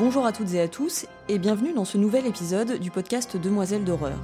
Bonjour 0.00 0.24
à 0.24 0.32
toutes 0.32 0.54
et 0.54 0.62
à 0.62 0.66
tous 0.66 1.04
et 1.28 1.38
bienvenue 1.38 1.74
dans 1.74 1.84
ce 1.84 1.98
nouvel 1.98 2.26
épisode 2.26 2.80
du 2.80 2.90
podcast 2.90 3.36
Demoiselles 3.36 3.84
d'horreur. 3.84 4.16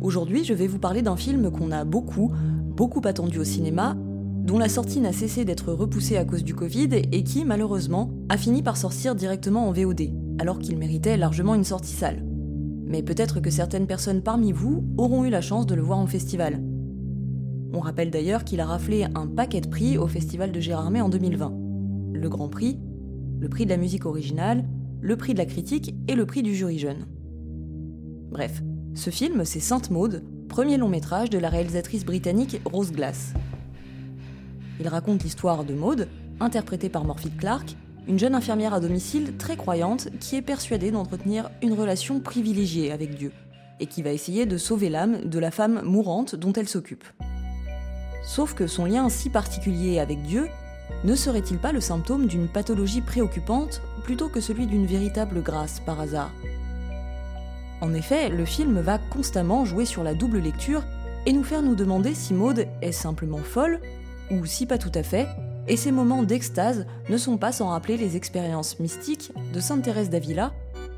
Aujourd'hui, 0.00 0.44
je 0.44 0.54
vais 0.54 0.68
vous 0.68 0.78
parler 0.78 1.02
d'un 1.02 1.16
film 1.16 1.50
qu'on 1.50 1.72
a 1.72 1.84
beaucoup, 1.84 2.30
beaucoup 2.68 3.00
attendu 3.06 3.40
au 3.40 3.44
cinéma, 3.44 3.96
dont 3.96 4.56
la 4.56 4.68
sortie 4.68 5.00
n'a 5.00 5.12
cessé 5.12 5.44
d'être 5.44 5.72
repoussée 5.72 6.16
à 6.16 6.24
cause 6.24 6.44
du 6.44 6.54
Covid 6.54 6.90
et 7.10 7.24
qui, 7.24 7.44
malheureusement, 7.44 8.12
a 8.28 8.36
fini 8.36 8.62
par 8.62 8.76
sortir 8.76 9.16
directement 9.16 9.66
en 9.66 9.72
VOD, 9.72 10.12
alors 10.38 10.60
qu'il 10.60 10.78
méritait 10.78 11.16
largement 11.16 11.56
une 11.56 11.64
sortie 11.64 11.92
sale. 11.92 12.24
Mais 12.86 13.02
peut-être 13.02 13.40
que 13.40 13.50
certaines 13.50 13.88
personnes 13.88 14.22
parmi 14.22 14.52
vous 14.52 14.84
auront 14.96 15.24
eu 15.24 15.30
la 15.30 15.40
chance 15.40 15.66
de 15.66 15.74
le 15.74 15.82
voir 15.82 15.98
en 15.98 16.06
festival. 16.06 16.62
On 17.72 17.80
rappelle 17.80 18.12
d'ailleurs 18.12 18.44
qu'il 18.44 18.60
a 18.60 18.66
raflé 18.66 19.06
un 19.16 19.26
paquet 19.26 19.60
de 19.60 19.68
prix 19.68 19.98
au 19.98 20.06
festival 20.06 20.52
de 20.52 20.60
Gérardmer 20.60 21.00
en 21.00 21.08
2020 21.08 21.63
le 22.24 22.30
Grand 22.30 22.48
Prix, 22.48 22.78
le 23.38 23.50
prix 23.50 23.66
de 23.66 23.70
la 23.70 23.76
musique 23.76 24.06
originale, 24.06 24.64
le 25.02 25.14
prix 25.14 25.34
de 25.34 25.38
la 25.38 25.44
critique 25.44 25.94
et 26.08 26.14
le 26.14 26.24
prix 26.24 26.42
du 26.42 26.54
jury 26.54 26.78
jeune. 26.78 27.06
Bref, 28.30 28.62
ce 28.94 29.10
film, 29.10 29.44
c'est 29.44 29.60
Sainte 29.60 29.90
Maude, 29.90 30.24
premier 30.48 30.78
long 30.78 30.88
métrage 30.88 31.28
de 31.28 31.36
la 31.36 31.50
réalisatrice 31.50 32.06
britannique 32.06 32.62
Rose 32.64 32.92
Glass. 32.92 33.34
Il 34.80 34.88
raconte 34.88 35.22
l'histoire 35.22 35.64
de 35.64 35.74
Maude, 35.74 36.08
interprétée 36.40 36.88
par 36.88 37.04
Morphy 37.04 37.28
Clark, 37.28 37.76
une 38.08 38.18
jeune 38.18 38.34
infirmière 38.34 38.72
à 38.72 38.80
domicile 38.80 39.36
très 39.36 39.58
croyante 39.58 40.08
qui 40.18 40.36
est 40.36 40.42
persuadée 40.42 40.90
d'entretenir 40.90 41.50
une 41.62 41.74
relation 41.74 42.20
privilégiée 42.20 42.90
avec 42.90 43.16
Dieu, 43.18 43.32
et 43.80 43.86
qui 43.86 44.00
va 44.00 44.12
essayer 44.12 44.46
de 44.46 44.56
sauver 44.56 44.88
l'âme 44.88 45.26
de 45.26 45.38
la 45.38 45.50
femme 45.50 45.82
mourante 45.84 46.36
dont 46.36 46.54
elle 46.54 46.68
s'occupe. 46.68 47.04
Sauf 48.24 48.54
que 48.54 48.66
son 48.66 48.86
lien 48.86 49.10
si 49.10 49.28
particulier 49.28 49.98
avec 49.98 50.22
Dieu 50.22 50.48
ne 51.04 51.14
serait-il 51.14 51.58
pas 51.58 51.72
le 51.72 51.80
symptôme 51.80 52.26
d'une 52.26 52.48
pathologie 52.48 53.00
préoccupante 53.00 53.82
plutôt 54.04 54.28
que 54.28 54.40
celui 54.40 54.66
d'une 54.66 54.86
véritable 54.86 55.42
grâce 55.42 55.80
par 55.80 56.00
hasard? 56.00 56.30
En 57.80 57.92
effet, 57.92 58.30
le 58.30 58.44
film 58.44 58.80
va 58.80 58.98
constamment 58.98 59.64
jouer 59.64 59.84
sur 59.84 60.02
la 60.02 60.14
double 60.14 60.38
lecture 60.38 60.82
et 61.26 61.32
nous 61.32 61.44
faire 61.44 61.62
nous 61.62 61.74
demander 61.74 62.14
si 62.14 62.32
Maude 62.34 62.66
est 62.82 62.92
simplement 62.92 63.38
folle, 63.38 63.80
ou 64.30 64.46
si 64.46 64.66
pas 64.66 64.78
tout 64.78 64.92
à 64.94 65.02
fait, 65.02 65.26
et 65.68 65.76
ces 65.76 65.92
moments 65.92 66.22
d'extase 66.22 66.86
ne 67.08 67.16
sont 67.16 67.36
pas 67.36 67.52
sans 67.52 67.68
rappeler 67.68 67.96
les 67.96 68.16
expériences 68.16 68.78
mystiques 68.78 69.32
de 69.52 69.60
Sainte 69.60 69.82
Thérèse 69.82 70.10
d'Avila, 70.10 70.52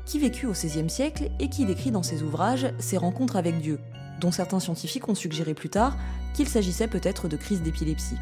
qui 0.05 0.19
vécut 0.19 0.45
au 0.45 0.51
XVIe 0.51 0.89
siècle 0.89 1.29
et 1.39 1.49
qui 1.49 1.65
décrit 1.65 1.91
dans 1.91 2.03
ses 2.03 2.23
ouvrages 2.23 2.67
ses 2.79 2.97
rencontres 2.97 3.35
avec 3.35 3.59
Dieu, 3.59 3.79
dont 4.21 4.31
certains 4.31 4.59
scientifiques 4.59 5.07
ont 5.09 5.15
suggéré 5.15 5.53
plus 5.53 5.69
tard 5.69 5.97
qu'il 6.33 6.47
s'agissait 6.47 6.87
peut-être 6.87 7.27
de 7.27 7.35
crises 7.35 7.61
d'épilepsie. 7.61 8.17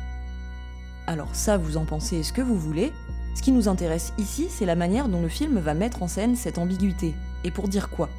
Alors 1.07 1.35
ça, 1.35 1.57
vous 1.57 1.77
en 1.77 1.85
pensez 1.85 2.23
ce 2.23 2.33
que 2.33 2.41
vous 2.41 2.57
voulez. 2.57 2.91
Ce 3.35 3.41
qui 3.41 3.51
nous 3.51 3.67
intéresse 3.67 4.13
ici, 4.17 4.47
c'est 4.49 4.65
la 4.65 4.75
manière 4.75 5.07
dont 5.07 5.21
le 5.21 5.27
film 5.27 5.59
va 5.59 5.73
mettre 5.73 6.01
en 6.01 6.07
scène 6.07 6.35
cette 6.35 6.57
ambiguïté. 6.57 7.13
Et 7.43 7.51
pour 7.51 7.67
dire 7.67 7.89
quoi? 7.89 8.09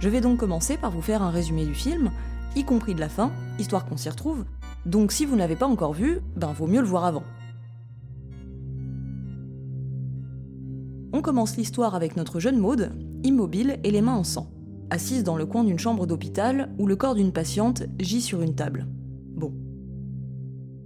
Je 0.00 0.08
vais 0.08 0.20
donc 0.20 0.38
commencer 0.38 0.76
par 0.76 0.90
vous 0.90 1.00
faire 1.00 1.22
un 1.22 1.30
résumé 1.30 1.64
du 1.64 1.74
film, 1.74 2.10
y 2.54 2.64
compris 2.64 2.94
de 2.94 3.00
la 3.00 3.08
fin, 3.08 3.30
histoire 3.58 3.86
qu'on 3.86 3.96
s'y 3.96 4.10
retrouve. 4.10 4.44
Donc 4.84 5.10
si 5.12 5.24
vous 5.24 5.36
n'avez 5.36 5.56
pas 5.56 5.66
encore 5.66 5.94
vu, 5.94 6.20
ben 6.36 6.52
vaut 6.52 6.66
mieux 6.66 6.80
le 6.80 6.86
voir 6.86 7.04
avant. 7.04 7.22
On 11.12 11.22
commence 11.22 11.56
l'histoire 11.56 11.94
avec 11.94 12.16
notre 12.16 12.40
jeune 12.40 12.58
Maude, 12.58 12.92
immobile 13.24 13.78
et 13.84 13.90
les 13.90 14.02
mains 14.02 14.16
en 14.16 14.24
sang, 14.24 14.50
assise 14.90 15.24
dans 15.24 15.36
le 15.36 15.46
coin 15.46 15.64
d'une 15.64 15.78
chambre 15.78 16.06
d'hôpital 16.06 16.74
où 16.78 16.86
le 16.86 16.96
corps 16.96 17.14
d'une 17.14 17.32
patiente 17.32 17.84
gît 17.98 18.20
sur 18.20 18.42
une 18.42 18.54
table. 18.54 18.86
Bon. 19.34 19.54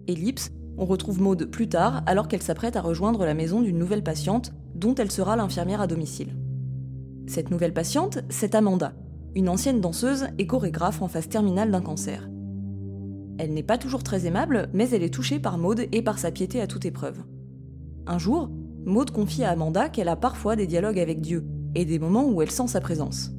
Ellipse, 0.06 0.52
on 0.80 0.86
retrouve 0.86 1.20
Maude 1.20 1.44
plus 1.44 1.68
tard, 1.68 2.02
alors 2.06 2.26
qu'elle 2.26 2.42
s'apprête 2.42 2.74
à 2.74 2.80
rejoindre 2.80 3.26
la 3.26 3.34
maison 3.34 3.60
d'une 3.60 3.78
nouvelle 3.78 4.02
patiente, 4.02 4.54
dont 4.74 4.94
elle 4.94 5.10
sera 5.10 5.36
l'infirmière 5.36 5.82
à 5.82 5.86
domicile. 5.86 6.34
Cette 7.26 7.50
nouvelle 7.50 7.74
patiente, 7.74 8.20
c'est 8.30 8.54
Amanda, 8.54 8.94
une 9.34 9.50
ancienne 9.50 9.82
danseuse 9.82 10.28
et 10.38 10.46
chorégraphe 10.46 11.02
en 11.02 11.08
phase 11.08 11.28
terminale 11.28 11.70
d'un 11.70 11.82
cancer. 11.82 12.30
Elle 13.38 13.52
n'est 13.52 13.62
pas 13.62 13.76
toujours 13.76 14.02
très 14.02 14.24
aimable, 14.24 14.70
mais 14.72 14.88
elle 14.88 15.02
est 15.02 15.12
touchée 15.12 15.38
par 15.38 15.58
Maude 15.58 15.84
et 15.92 16.00
par 16.00 16.18
sa 16.18 16.30
piété 16.30 16.62
à 16.62 16.66
toute 16.66 16.86
épreuve. 16.86 17.18
Un 18.06 18.16
jour, 18.16 18.50
Maude 18.86 19.10
confie 19.10 19.44
à 19.44 19.50
Amanda 19.50 19.90
qu'elle 19.90 20.08
a 20.08 20.16
parfois 20.16 20.56
des 20.56 20.66
dialogues 20.66 20.98
avec 20.98 21.20
Dieu, 21.20 21.44
et 21.74 21.84
des 21.84 21.98
moments 21.98 22.26
où 22.26 22.40
elle 22.40 22.50
sent 22.50 22.68
sa 22.68 22.80
présence. 22.80 23.32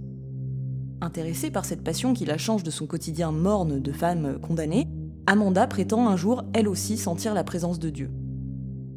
Intéressée 1.01 1.49
par 1.49 1.65
cette 1.65 1.83
passion 1.83 2.13
qui 2.13 2.25
la 2.25 2.37
change 2.37 2.61
de 2.61 2.69
son 2.69 2.85
quotidien 2.85 3.31
morne 3.31 3.79
de 3.79 3.91
femme 3.91 4.37
condamnée, 4.39 4.87
Amanda 5.27 5.67
prétend 5.67 6.07
un 6.07 6.15
jour 6.15 6.43
elle 6.53 6.67
aussi 6.67 6.97
sentir 6.97 7.33
la 7.33 7.43
présence 7.43 7.79
de 7.79 7.89
Dieu. 7.89 8.09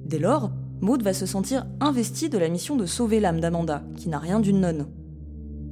Dès 0.07 0.19
lors, 0.19 0.51
Maud 0.81 1.03
va 1.03 1.13
se 1.13 1.27
sentir 1.27 1.67
investie 1.81 2.29
de 2.29 2.39
la 2.39 2.49
mission 2.49 2.77
de 2.77 2.87
sauver 2.87 3.21
l'âme 3.21 3.41
d'Amanda, 3.41 3.83
qui 3.97 4.09
n'a 4.09 4.19
rien 4.19 4.41
d'une 4.41 4.61
nonne. 4.61 4.87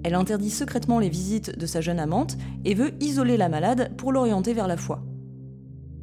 Elle 0.05 0.15
interdit 0.15 0.51
secrètement 0.51 0.99
les 0.99 1.09
visites 1.09 1.59
de 1.59 1.67
sa 1.67 1.81
jeune 1.81 2.01
amante 2.01 2.37
et 2.65 2.75
veut 2.75 2.93
isoler 3.01 3.37
la 3.37 3.49
malade 3.49 3.93
pour 3.97 4.13
l'orienter 4.13 4.53
vers 4.53 4.69
la 4.69 4.77
foi. 4.77 5.03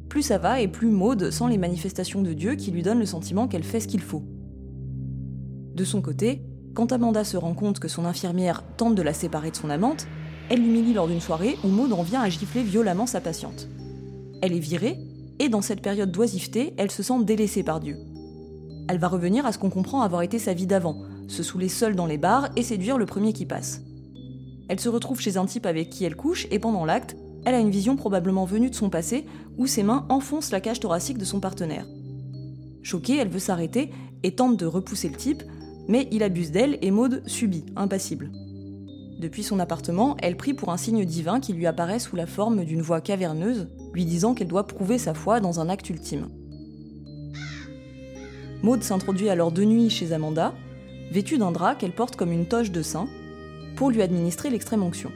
Plus 0.08 0.22
ça 0.22 0.38
va 0.38 0.60
et 0.60 0.68
plus 0.68 0.90
Maud 0.90 1.30
sent 1.30 1.48
les 1.48 1.58
manifestations 1.58 2.22
de 2.22 2.32
Dieu 2.32 2.54
qui 2.54 2.70
lui 2.70 2.82
donnent 2.82 2.98
le 2.98 3.06
sentiment 3.06 3.46
qu'elle 3.46 3.62
fait 3.62 3.80
ce 3.80 3.88
qu'il 3.88 4.00
faut. 4.00 4.24
De 5.74 5.84
son 5.84 6.02
côté, 6.02 6.42
quand 6.74 6.92
Amanda 6.92 7.24
se 7.24 7.36
rend 7.36 7.54
compte 7.54 7.78
que 7.78 7.88
son 7.88 8.04
infirmière 8.04 8.64
tente 8.76 8.94
de 8.94 9.02
la 9.02 9.12
séparer 9.12 9.50
de 9.50 9.56
son 9.56 9.70
amante, 9.70 10.06
elle 10.48 10.62
l'humilie 10.62 10.94
lors 10.94 11.06
d'une 11.06 11.20
soirée 11.20 11.56
où 11.62 11.68
Maud 11.68 11.92
en 11.92 12.02
vient 12.02 12.22
à 12.22 12.28
gifler 12.28 12.62
violemment 12.62 13.06
sa 13.06 13.20
patiente. 13.20 13.68
Elle 14.42 14.52
est 14.52 14.58
virée, 14.58 14.98
et 15.38 15.48
dans 15.48 15.62
cette 15.62 15.82
période 15.82 16.12
d'oisiveté, 16.12 16.74
elle 16.76 16.90
se 16.90 17.02
sent 17.02 17.24
délaissée 17.24 17.62
par 17.62 17.80
Dieu. 17.80 17.96
Elle 18.88 18.98
va 18.98 19.08
revenir 19.08 19.46
à 19.46 19.52
ce 19.52 19.58
qu'on 19.58 19.70
comprend 19.70 20.02
avoir 20.02 20.22
été 20.22 20.38
sa 20.38 20.54
vie 20.54 20.66
d'avant, 20.66 21.02
se 21.28 21.42
saouler 21.42 21.68
seule 21.68 21.94
dans 21.94 22.06
les 22.06 22.18
bars 22.18 22.48
et 22.56 22.62
séduire 22.62 22.98
le 22.98 23.06
premier 23.06 23.32
qui 23.32 23.46
passe. 23.46 23.82
Elle 24.68 24.80
se 24.80 24.88
retrouve 24.88 25.20
chez 25.20 25.36
un 25.36 25.46
type 25.46 25.66
avec 25.66 25.90
qui 25.90 26.04
elle 26.04 26.16
couche, 26.16 26.46
et 26.50 26.58
pendant 26.58 26.84
l'acte, 26.84 27.16
elle 27.44 27.54
a 27.54 27.60
une 27.60 27.70
vision 27.70 27.96
probablement 27.96 28.44
venue 28.44 28.70
de 28.70 28.74
son 28.74 28.90
passé, 28.90 29.26
où 29.56 29.66
ses 29.66 29.82
mains 29.82 30.06
enfoncent 30.08 30.52
la 30.52 30.60
cage 30.60 30.80
thoracique 30.80 31.18
de 31.18 31.24
son 31.24 31.40
partenaire. 31.40 31.86
Choquée, 32.82 33.16
elle 33.16 33.28
veut 33.28 33.38
s'arrêter 33.38 33.90
et 34.22 34.34
tente 34.34 34.56
de 34.56 34.66
repousser 34.66 35.08
le 35.08 35.16
type, 35.16 35.42
mais 35.88 36.08
il 36.12 36.22
abuse 36.22 36.50
d'elle 36.50 36.78
et 36.82 36.90
Maude 36.90 37.22
subit, 37.26 37.66
impassible. 37.76 38.30
Depuis 39.18 39.42
son 39.42 39.58
appartement, 39.58 40.16
elle 40.22 40.36
prie 40.36 40.54
pour 40.54 40.70
un 40.70 40.76
signe 40.76 41.04
divin 41.04 41.40
qui 41.40 41.52
lui 41.52 41.66
apparaît 41.66 41.98
sous 41.98 42.16
la 42.16 42.26
forme 42.26 42.64
d'une 42.64 42.80
voix 42.80 43.00
caverneuse, 43.00 43.68
lui 43.92 44.04
disant 44.04 44.34
qu'elle 44.34 44.48
doit 44.48 44.66
prouver 44.66 44.98
sa 44.98 45.14
foi 45.14 45.40
dans 45.40 45.60
un 45.60 45.68
acte 45.68 45.90
ultime. 45.90 46.28
Maud 48.62 48.82
s'introduit 48.82 49.30
alors 49.30 49.52
de 49.52 49.64
nuit 49.64 49.90
chez 49.90 50.12
Amanda, 50.12 50.54
vêtue 51.10 51.38
d'un 51.38 51.50
drap 51.50 51.76
qu'elle 51.76 51.92
porte 51.92 52.16
comme 52.16 52.32
une 52.32 52.46
toche 52.46 52.70
de 52.70 52.82
saint, 52.82 53.08
pour 53.76 53.90
lui 53.90 54.02
administrer 54.02 54.50
l'extrême 54.50 54.82
onction. 54.82 55.10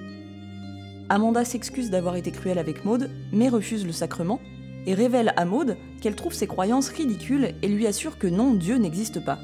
Amanda 1.10 1.44
s'excuse 1.44 1.90
d'avoir 1.90 2.16
été 2.16 2.30
cruelle 2.30 2.58
avec 2.58 2.84
Maud, 2.84 3.10
mais 3.32 3.48
refuse 3.48 3.84
le 3.84 3.92
sacrement, 3.92 4.40
et 4.86 4.94
révèle 4.94 5.32
à 5.36 5.44
Maud 5.44 5.76
qu'elle 6.00 6.16
trouve 6.16 6.32
ses 6.32 6.46
croyances 6.46 6.88
ridicules 6.88 7.54
et 7.62 7.68
lui 7.68 7.86
assure 7.86 8.18
que 8.18 8.26
non, 8.26 8.54
Dieu 8.54 8.76
n'existe 8.76 9.24
pas. 9.24 9.38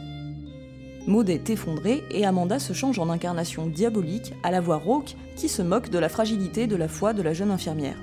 Maud 1.07 1.29
est 1.31 1.49
effondrée 1.49 2.03
et 2.11 2.27
Amanda 2.27 2.59
se 2.59 2.73
change 2.73 2.99
en 2.99 3.09
incarnation 3.09 3.67
diabolique 3.67 4.35
à 4.43 4.51
la 4.51 4.61
voix 4.61 4.77
rauque 4.77 5.17
qui 5.37 5.49
se 5.49 5.63
moque 5.63 5.91
de 5.91 5.99
la 5.99 6.09
fragilité 6.09 6.67
de 6.67 6.77
la 6.77 6.89
foi 6.89 7.13
de 7.13 7.23
la 7.23 7.33
jeune 7.33 7.51
infirmière. 7.51 7.97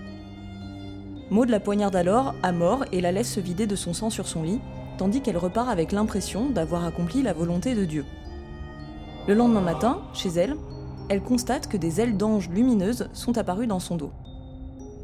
Maud 1.30 1.50
la 1.50 1.60
poignarde 1.60 1.96
alors 1.96 2.36
à 2.42 2.54
mort 2.54 2.86
et 2.94 3.02
la 3.02 3.12
laisse 3.12 3.34
se 3.34 3.42
vider 3.42 3.68
de 3.68 3.76
son 3.76 3.94
sang 3.94 4.10
sur 4.10 4.28
son 4.28 4.44
lit, 4.44 4.62
tandis 4.98 5.22
qu'elle 5.22 5.38
repart 5.38 5.68
avec 5.68 5.92
l'impression 5.92 6.50
d'avoir 6.50 6.86
accompli 6.86 7.22
la 7.22 7.34
volonté 7.34 7.76
de 7.76 7.84
Dieu. 7.84 8.06
Le 9.28 9.34
lendemain 9.34 9.62
matin, 9.62 10.02
chez 10.14 10.30
elle, 10.30 10.56
elle 11.10 11.22
constate 11.22 11.68
que 11.68 11.76
des 11.76 12.00
ailes 12.00 12.16
d'ange 12.16 12.50
lumineuses 12.50 13.10
sont 13.12 13.38
apparues 13.38 13.68
dans 13.68 13.80
son 13.80 13.98
dos. 13.98 14.12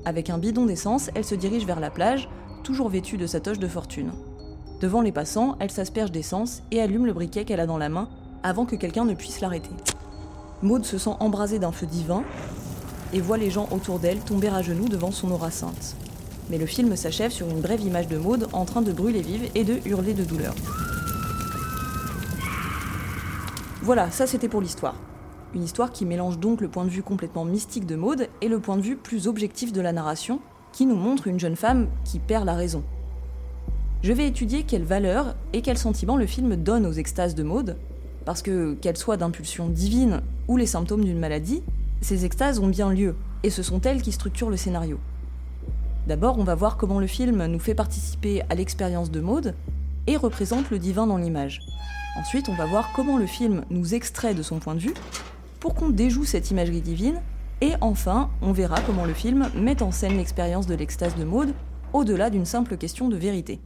Avec 0.06 0.30
un 0.30 0.38
bidon 0.38 0.66
d'essence, 0.66 1.10
elle 1.14 1.25
se 1.25 1.36
dirige 1.36 1.66
vers 1.66 1.81
la 1.81 1.90
plage, 1.90 2.30
toujours 2.64 2.88
vêtue 2.88 3.18
de 3.18 3.28
sa 3.28 3.42
toche 3.42 3.60
de 3.60 3.68
fortune. 3.68 4.12
Devant 4.80 5.02
les 5.02 5.12
passants, 5.12 5.58
elle 5.60 5.72
s'asperge 5.72 6.12
d'essence 6.12 6.62
et 6.72 6.81
allume 6.81 7.06
le 7.06 7.14
briquet 7.14 7.44
qu'elle 7.44 7.60
a 7.60 7.68
dans 7.68 7.78
la 7.78 7.90
main 7.90 8.08
avant 8.44 8.66
que 8.66 8.78
quelqu'un 8.78 9.06
ne 9.06 9.14
puisse 9.14 9.42
l'arrêter. 9.42 9.72
Maud 10.62 10.86
se 10.86 10.98
sent 10.98 11.16
embrasée 11.20 11.60
d'un 11.60 11.72
feu 11.74 11.86
divin 11.86 12.24
et 13.12 13.20
voit 13.20 13.38
les 13.38 13.52
gens 13.52 13.68
autour 13.72 14.00
d'elle 14.00 14.20
tomber 14.20 14.48
à 14.48 14.62
genoux 14.62 14.88
devant 14.88 15.12
son 15.12 15.31
aura 15.31 15.52
sainte. 15.52 15.96
Mais 16.53 16.59
le 16.59 16.67
film 16.67 16.95
s'achève 16.95 17.31
sur 17.31 17.50
une 17.50 17.61
brève 17.61 17.81
image 17.81 18.07
de 18.07 18.15
Maud 18.15 18.47
en 18.53 18.63
train 18.65 18.83
de 18.83 18.91
brûler 18.91 19.23
vive 19.23 19.50
et 19.55 19.63
de 19.63 19.79
hurler 19.88 20.13
de 20.13 20.23
douleur. 20.23 20.53
Voilà, 23.81 24.11
ça 24.11 24.27
c'était 24.27 24.47
pour 24.47 24.61
l'histoire. 24.61 24.94
Une 25.55 25.63
histoire 25.63 25.91
qui 25.91 26.05
mélange 26.05 26.38
donc 26.38 26.61
le 26.61 26.67
point 26.67 26.85
de 26.85 26.91
vue 26.91 27.01
complètement 27.01 27.44
mystique 27.44 27.88
de 27.88 27.95
Maud 27.95 28.27
et 28.41 28.50
le 28.50 28.59
point 28.59 28.77
de 28.77 28.83
vue 28.83 28.97
plus 28.97 29.25
objectif 29.25 29.73
de 29.73 29.81
la 29.81 29.94
narration, 29.94 30.41
qui 30.71 30.85
nous 30.85 30.95
montre 30.95 31.25
une 31.25 31.39
jeune 31.39 31.55
femme 31.55 31.88
qui 32.05 32.19
perd 32.19 32.45
la 32.45 32.53
raison. 32.53 32.83
Je 34.03 34.13
vais 34.13 34.27
étudier 34.27 34.61
quelles 34.61 34.83
valeurs 34.83 35.33
et 35.53 35.63
quels 35.63 35.79
sentiments 35.79 36.17
le 36.17 36.27
film 36.27 36.55
donne 36.55 36.85
aux 36.85 36.91
extases 36.91 37.33
de 37.33 37.41
Maud, 37.41 37.77
parce 38.25 38.44
que, 38.44 38.75
qu'elles 38.75 38.97
soient 38.97 39.17
d'impulsion 39.17 39.69
divine 39.69 40.21
ou 40.47 40.57
les 40.57 40.67
symptômes 40.67 41.03
d'une 41.03 41.17
maladie, 41.17 41.63
ces 42.01 42.25
extases 42.25 42.59
ont 42.59 42.67
bien 42.67 42.91
lieu, 42.91 43.15
et 43.41 43.50
ce 43.50 43.63
sont 43.63 43.81
elles 43.81 44.03
qui 44.03 44.11
structurent 44.11 44.51
le 44.51 44.57
scénario. 44.57 45.00
D'abord, 46.07 46.38
on 46.38 46.44
va 46.44 46.55
voir 46.55 46.75
comment 46.75 47.00
le 47.00 47.07
film 47.07 47.45
nous 47.45 47.59
fait 47.59 47.75
participer 47.75 48.41
à 48.50 48.55
l'expérience 48.55 49.09
de 49.09 49.21
Maud 49.21 49.55
et 50.05 50.17
représente 50.17 50.69
le 50.69 50.77
divin 50.77 51.07
dans 51.07 51.15
l'image. 51.15 51.61
Ensuite, 52.19 52.50
on 52.50 52.55
va 52.55 52.65
voir 52.65 52.91
comment 52.94 53.17
le 53.17 53.25
film 53.25 53.63
nous 53.69 53.95
extrait 53.95 54.33
de 54.33 54.44
son 54.44 54.59
point 54.59 54.75
de 54.75 54.81
vue 54.81 54.94
pour 55.61 55.73
qu'on 55.75 55.89
déjoue 55.89 56.25
cette 56.25 56.51
imagerie 56.51 56.81
divine. 56.81 57.21
Et 57.61 57.71
enfin, 57.79 58.29
on 58.41 58.51
verra 58.51 58.81
comment 58.81 59.05
le 59.05 59.13
film 59.13 59.50
met 59.55 59.81
en 59.81 59.91
scène 59.91 60.17
l'expérience 60.17 60.67
de 60.67 60.75
l'extase 60.75 61.15
de 61.15 61.23
Maud 61.23 61.53
au-delà 61.94 62.29
d'une 62.29 62.45
simple 62.45 62.75
question 62.75 63.07
de 63.07 63.15
vérité. 63.15 63.61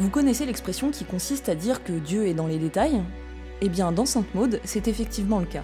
Vous 0.00 0.10
connaissez 0.10 0.46
l'expression 0.46 0.90
qui 0.90 1.04
consiste 1.04 1.48
à 1.48 1.54
dire 1.54 1.84
que 1.84 1.92
Dieu 1.92 2.26
est 2.26 2.34
dans 2.34 2.48
les 2.48 2.58
détails? 2.58 3.00
Eh 3.60 3.68
bien, 3.68 3.92
dans 3.92 4.04
Sainte 4.04 4.34
Maud, 4.34 4.60
c'est 4.64 4.88
effectivement 4.88 5.38
le 5.38 5.46
cas. 5.46 5.62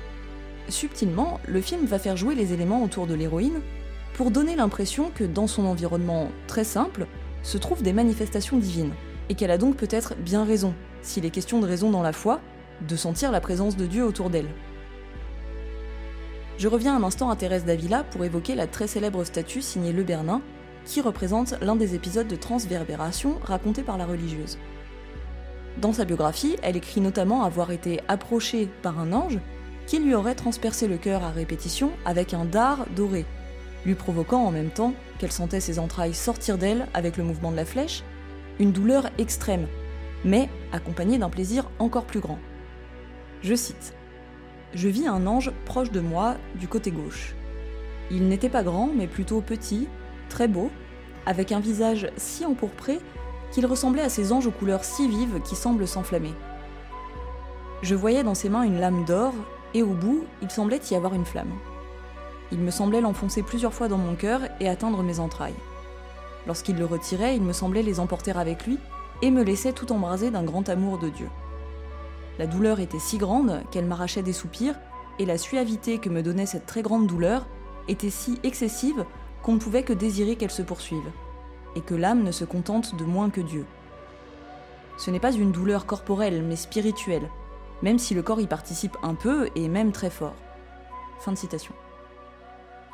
Subtilement, 0.70 1.40
le 1.48 1.60
film 1.60 1.84
va 1.84 1.98
faire 1.98 2.16
jouer 2.16 2.36
les 2.36 2.52
éléments 2.52 2.84
autour 2.84 3.08
de 3.08 3.14
l'héroïne 3.14 3.60
pour 4.14 4.30
donner 4.30 4.54
l'impression 4.54 5.10
que 5.14 5.24
dans 5.24 5.48
son 5.48 5.64
environnement 5.66 6.30
très 6.46 6.64
simple 6.64 7.06
se 7.42 7.58
trouvent 7.58 7.82
des 7.82 7.92
manifestations 7.92 8.58
divines, 8.58 8.92
et 9.28 9.34
qu'elle 9.34 9.50
a 9.50 9.58
donc 9.58 9.76
peut-être 9.76 10.14
bien 10.16 10.44
raison, 10.44 10.74
s'il 11.02 11.24
est 11.24 11.30
question 11.30 11.60
de 11.60 11.66
raison 11.66 11.90
dans 11.90 12.02
la 12.02 12.12
foi, 12.12 12.40
de 12.86 12.96
sentir 12.96 13.32
la 13.32 13.40
présence 13.40 13.76
de 13.76 13.86
Dieu 13.86 14.04
autour 14.04 14.30
d'elle. 14.30 14.48
Je 16.58 16.68
reviens 16.68 16.96
un 16.96 17.02
instant 17.02 17.30
à 17.30 17.36
Thérèse 17.36 17.64
d'Avila 17.64 18.04
pour 18.04 18.24
évoquer 18.24 18.54
la 18.54 18.66
très 18.66 18.86
célèbre 18.86 19.24
statue 19.24 19.62
signée 19.62 19.92
Le 19.92 20.04
Bernin, 20.04 20.42
qui 20.84 21.00
représente 21.00 21.54
l'un 21.62 21.76
des 21.76 21.94
épisodes 21.94 22.28
de 22.28 22.36
transverbération 22.36 23.38
racontés 23.42 23.82
par 23.82 23.98
la 23.98 24.06
religieuse. 24.06 24.58
Dans 25.80 25.92
sa 25.92 26.04
biographie, 26.04 26.56
elle 26.62 26.76
écrit 26.76 27.00
notamment 27.00 27.42
avoir 27.42 27.70
été 27.70 28.00
approchée 28.08 28.68
par 28.82 28.98
un 28.98 29.12
ange 29.12 29.38
qui 29.90 29.98
lui 29.98 30.14
aurait 30.14 30.36
transpercé 30.36 30.86
le 30.86 30.98
cœur 30.98 31.24
à 31.24 31.30
répétition 31.30 31.90
avec 32.04 32.32
un 32.32 32.44
dard 32.44 32.86
doré, 32.94 33.26
lui 33.84 33.96
provoquant 33.96 34.44
en 34.44 34.52
même 34.52 34.70
temps 34.70 34.94
qu'elle 35.18 35.32
sentait 35.32 35.58
ses 35.58 35.80
entrailles 35.80 36.14
sortir 36.14 36.58
d'elle 36.58 36.86
avec 36.94 37.16
le 37.16 37.24
mouvement 37.24 37.50
de 37.50 37.56
la 37.56 37.64
flèche, 37.64 38.04
une 38.60 38.70
douleur 38.70 39.10
extrême, 39.18 39.66
mais 40.24 40.48
accompagnée 40.70 41.18
d'un 41.18 41.28
plaisir 41.28 41.68
encore 41.80 42.04
plus 42.04 42.20
grand. 42.20 42.38
Je 43.42 43.56
cite 43.56 43.96
Je 44.74 44.86
vis 44.86 45.08
un 45.08 45.26
ange 45.26 45.50
proche 45.64 45.90
de 45.90 45.98
moi 45.98 46.36
du 46.54 46.68
côté 46.68 46.92
gauche. 46.92 47.34
Il 48.12 48.28
n'était 48.28 48.48
pas 48.48 48.62
grand, 48.62 48.90
mais 48.96 49.08
plutôt 49.08 49.40
petit, 49.40 49.88
très 50.28 50.46
beau, 50.46 50.70
avec 51.26 51.50
un 51.50 51.58
visage 51.58 52.12
si 52.16 52.46
empourpré 52.46 53.00
qu'il 53.50 53.66
ressemblait 53.66 54.02
à 54.02 54.08
ces 54.08 54.30
anges 54.30 54.46
aux 54.46 54.52
couleurs 54.52 54.84
si 54.84 55.08
vives 55.08 55.40
qui 55.42 55.56
semblent 55.56 55.88
s'enflammer. 55.88 56.34
Je 57.82 57.96
voyais 57.96 58.22
dans 58.22 58.36
ses 58.36 58.50
mains 58.50 58.62
une 58.62 58.78
lame 58.78 59.04
d'or, 59.04 59.34
et 59.74 59.82
au 59.82 59.94
bout, 59.94 60.24
il 60.42 60.50
semblait 60.50 60.80
y 60.90 60.94
avoir 60.94 61.14
une 61.14 61.24
flamme. 61.24 61.52
Il 62.52 62.58
me 62.58 62.70
semblait 62.70 63.00
l'enfoncer 63.00 63.42
plusieurs 63.42 63.74
fois 63.74 63.88
dans 63.88 63.98
mon 63.98 64.14
cœur 64.14 64.40
et 64.58 64.68
atteindre 64.68 65.02
mes 65.02 65.20
entrailles. 65.20 65.54
Lorsqu'il 66.46 66.76
le 66.76 66.84
retirait, 66.84 67.36
il 67.36 67.42
me 67.42 67.52
semblait 67.52 67.82
les 67.82 68.00
emporter 68.00 68.32
avec 68.32 68.66
lui 68.66 68.78
et 69.22 69.30
me 69.30 69.42
laissait 69.42 69.72
tout 69.72 69.92
embrasé 69.92 70.30
d'un 70.30 70.42
grand 70.42 70.68
amour 70.68 70.98
de 70.98 71.08
Dieu. 71.08 71.28
La 72.38 72.46
douleur 72.46 72.80
était 72.80 72.98
si 72.98 73.18
grande 73.18 73.60
qu'elle 73.70 73.84
m'arrachait 73.84 74.22
des 74.22 74.32
soupirs, 74.32 74.74
et 75.18 75.26
la 75.26 75.36
suavité 75.36 75.98
que 75.98 76.08
me 76.08 76.22
donnait 76.22 76.46
cette 76.46 76.64
très 76.64 76.80
grande 76.80 77.06
douleur 77.06 77.46
était 77.88 78.08
si 78.08 78.40
excessive 78.42 79.04
qu'on 79.42 79.54
ne 79.54 79.58
pouvait 79.58 79.82
que 79.82 79.92
désirer 79.92 80.36
qu'elle 80.36 80.50
se 80.50 80.62
poursuive, 80.62 81.10
et 81.76 81.82
que 81.82 81.94
l'âme 81.94 82.22
ne 82.22 82.32
se 82.32 82.44
contente 82.44 82.96
de 82.96 83.04
moins 83.04 83.28
que 83.28 83.42
Dieu. 83.42 83.66
Ce 84.96 85.10
n'est 85.10 85.20
pas 85.20 85.32
une 85.32 85.52
douleur 85.52 85.84
corporelle, 85.84 86.42
mais 86.42 86.56
spirituelle, 86.56 87.28
même 87.82 87.98
si 87.98 88.14
le 88.14 88.22
corps 88.22 88.40
y 88.40 88.46
participe 88.46 88.96
un 89.02 89.14
peu 89.14 89.48
et 89.54 89.68
même 89.68 89.92
très 89.92 90.10
fort. 90.10 90.34
Fin 91.20 91.32
de 91.32 91.38
citation. 91.38 91.74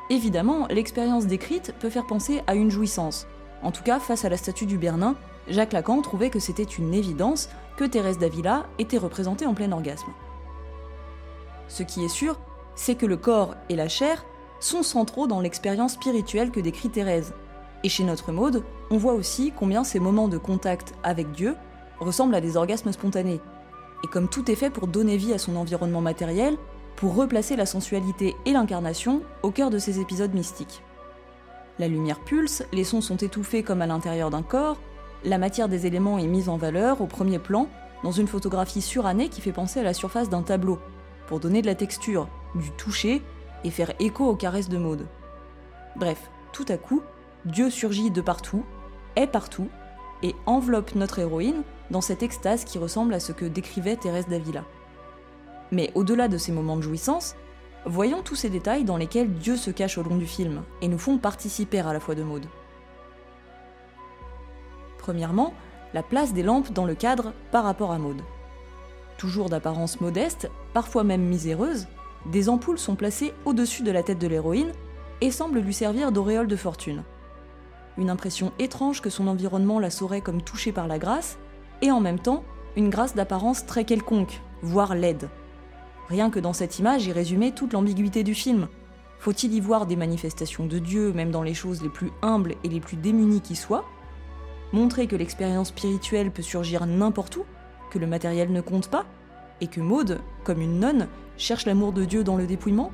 Évidemment, 0.09 0.67
l'expérience 0.69 1.27
décrite 1.27 1.75
peut 1.81 1.91
faire 1.91 2.07
penser 2.07 2.43
à 2.47 2.55
une 2.55 2.71
jouissance. 2.71 3.27
En 3.63 3.73
tout 3.73 3.83
cas, 3.83 3.99
face 3.99 4.25
à 4.25 4.29
la 4.29 4.37
statue 4.37 4.67
du 4.67 4.79
Bernin, 4.79 5.17
Jacques 5.49 5.73
Lacan 5.73 6.01
trouvait 6.03 6.31
que 6.31 6.39
c'était 6.39 6.63
une 6.63 6.95
évidence 6.95 7.49
que 7.77 7.85
Thérèse 7.85 8.19
d'Avila 8.19 8.67
était 8.79 8.99
représentée 8.99 9.47
en 9.47 9.55
plein 9.55 9.73
orgasme. 9.73 10.13
Ce 11.69 11.83
qui 11.83 12.05
est 12.05 12.09
sûr, 12.09 12.39
c'est 12.75 12.95
que 12.95 13.07
le 13.07 13.17
corps 13.17 13.57
et 13.69 13.77
la 13.77 13.89
chair 13.89 14.25
sont 14.61 14.83
centraux 14.83 15.27
dans 15.27 15.41
l'expérience 15.41 15.95
spirituelle 15.95 16.51
que 16.51 16.61
décrit 16.61 16.89
Thérèse. 16.89 17.35
Et 17.83 17.89
chez 17.89 18.05
notre 18.05 18.33
mode, 18.33 18.65
on 18.91 18.97
voit 18.97 19.15
aussi 19.15 19.53
combien 19.55 19.85
ces 19.85 20.01
moments 20.01 20.29
de 20.29 20.39
contact 20.39 20.95
avec 21.03 21.33
Dieu 21.33 21.57
ressemblent 21.99 22.35
à 22.35 22.41
des 22.41 22.57
orgasmes 22.57 22.93
spontanés. 22.93 23.41
Et 24.05 24.09
comme 24.09 24.29
tout 24.29 24.51
est 24.51 24.57
fait 24.57 24.71
pour 24.71 24.87
donner 24.87 25.17
vie 25.17 25.33
à 25.33 25.39
son 25.39 25.57
environnement 25.57 26.01
matériel, 26.01 26.57
pour 26.97 27.15
replacer 27.15 27.57
la 27.57 27.67
sensualité 27.67 28.37
et 28.47 28.53
l'incarnation 28.53 29.23
au 29.43 29.51
cœur 29.51 29.71
de 29.71 29.79
ces 29.79 30.01
épisodes 30.01 30.35
mystiques. 30.35 30.83
La 31.79 31.89
lumière 31.89 32.21
pulse, 32.21 32.65
les 32.73 32.85
sons 32.85 33.03
sont 33.03 33.17
étouffés 33.17 33.63
comme 33.63 33.83
à 33.83 33.87
l'intérieur 33.87 34.31
d'un 34.31 34.43
corps, 34.43 34.79
la 35.25 35.39
matière 35.39 35.69
des 35.69 35.87
éléments 35.87 36.19
est 36.19 36.27
mise 36.27 36.49
en 36.49 36.57
valeur 36.57 37.01
au 37.01 37.07
premier 37.07 37.39
plan, 37.39 37.69
dans 38.03 38.13
une 38.13 38.29
photographie 38.29 38.83
surannée 38.83 39.29
qui 39.29 39.41
fait 39.41 39.53
penser 39.53 39.81
à 39.81 39.83
la 39.83 39.95
surface 39.95 40.31
d'un 40.31 40.43
tableau, 40.43 40.79
pour 41.27 41.41
donner 41.41 41.63
de 41.63 41.67
la 41.67 41.75
texture, 41.75 42.29
du 42.55 42.71
toucher 42.73 43.23
et 43.65 43.71
faire 43.71 43.93
écho 43.99 44.27
aux 44.27 44.37
caresses 44.37 44.69
de 44.69 44.79
mode. 44.79 45.07
Bref, 45.97 46.31
tout 46.53 46.67
à 46.69 46.77
coup, 46.77 47.03
Dieu 47.45 47.71
surgit 47.71 48.11
de 48.11 48.21
partout, 48.21 48.65
est 49.17 49.27
partout, 49.27 49.69
et 50.23 50.35
enveloppe 50.47 50.95
notre 50.95 51.19
héroïne 51.19 51.63
dans 51.91 52.01
cette 52.01 52.23
extase 52.23 52.65
qui 52.65 52.79
ressemble 52.79 53.15
à 53.15 53.21
ce 53.21 53.33
que 53.33 53.45
décrivait 53.45 53.97
Thérèse 53.97 54.29
d'Avila. 54.29 54.65
Mais 55.73 55.91
au-delà 55.95 56.29
de 56.29 56.39
ces 56.39 56.53
moments 56.53 56.77
de 56.77 56.83
jouissance, 56.83 57.35
voyons 57.85 58.23
tous 58.23 58.37
ces 58.37 58.51
détails 58.51 58.85
dans 58.85 58.97
lesquels 58.97 59.33
Dieu 59.33 59.57
se 59.57 59.71
cache 59.71 59.99
au 59.99 60.03
long 60.03 60.17
du 60.17 60.27
film 60.27 60.63
et 60.83 60.89
nous 60.89 60.99
font 60.99 61.19
participer 61.19 61.81
à 61.81 61.93
la 61.93 62.01
foi 62.01 62.15
de 62.15 62.23
Maud. 62.23 62.47
Premièrement, 64.99 65.55
la 65.95 66.03
place 66.03 66.35
des 66.35 66.43
lampes 66.43 66.73
dans 66.73 66.85
le 66.85 66.95
cadre 66.95 67.33
par 67.53 67.65
rapport 67.65 67.93
à 67.93 67.99
Maud. 67.99 68.21
Toujours 69.19 69.49
d'apparence 69.49 70.01
modeste, 70.01 70.51
parfois 70.75 71.05
même 71.05 71.23
miséreuse, 71.23 71.87
des 72.27 72.49
ampoules 72.49 72.79
sont 72.79 72.97
placées 72.97 73.33
au-dessus 73.45 73.83
de 73.83 73.93
la 73.93 74.03
tête 74.03 74.19
de 74.19 74.27
l'héroïne 74.27 74.73
et 75.21 75.31
semblent 75.31 75.61
lui 75.61 75.73
servir 75.73 76.13
d'auréole 76.13 76.49
de 76.49 76.57
fortune. 76.57 77.03
Une 77.99 78.11
impression 78.11 78.53
étrange 78.59 79.01
que 79.01 79.09
son 79.09 79.27
environnement 79.29 79.79
la 79.79 79.91
saurait 79.91 80.21
comme 80.21 80.43
touchée 80.43 80.73
par 80.73 80.87
la 80.87 80.99
grâce, 80.99 81.39
et 81.83 81.91
en 81.91 82.01
même 82.01 82.19
temps, 82.19 82.45
une 82.77 82.91
grâce 82.91 83.15
d'apparence 83.15 83.67
très 83.67 83.85
quelconque, 83.85 84.41
voire 84.63 84.95
laide. 84.95 85.29
Rien 86.09 86.31
que 86.31 86.39
dans 86.39 86.53
cette 86.53 86.79
image 86.79 87.09
est 87.09 87.13
résumée 87.13 87.53
toute 87.53 87.73
l'ambiguïté 87.73 88.23
du 88.23 88.35
film. 88.35 88.69
Faut-il 89.19 89.53
y 89.55 89.61
voir 89.61 89.87
des 89.87 89.97
manifestations 89.97 90.67
de 90.67 90.79
Dieu, 90.79 91.13
même 91.13 91.31
dans 91.31 91.43
les 91.43 91.55
choses 91.55 91.83
les 91.83 91.89
plus 91.89 92.13
humbles 92.23 92.55
et 92.65 92.69
les 92.69 92.81
plus 92.81 92.97
démunies 92.97 93.41
qui 93.41 93.57
soient? 93.57 93.85
Montrer 94.73 95.07
que 95.07 95.17
l'expérience 95.17 95.69
spirituelle 95.69 96.31
peut 96.31 96.43
surgir 96.43 96.87
n'importe 96.87 97.37
où, 97.37 97.45
que 97.91 97.99
le 97.99 98.07
matériel 98.07 98.53
ne 98.53 98.61
compte 98.61 98.89
pas, 98.89 99.07
et 99.61 99.67
que 99.67 99.81
Maude, 99.81 100.21
comme 100.45 100.61
une 100.61 100.79
nonne, 100.79 101.09
cherche 101.37 101.67
l'amour 101.67 101.93
de 101.93 102.05
Dieu 102.05 102.25
dans 102.25 102.37
le 102.37 102.47
dépouillement? 102.47 102.91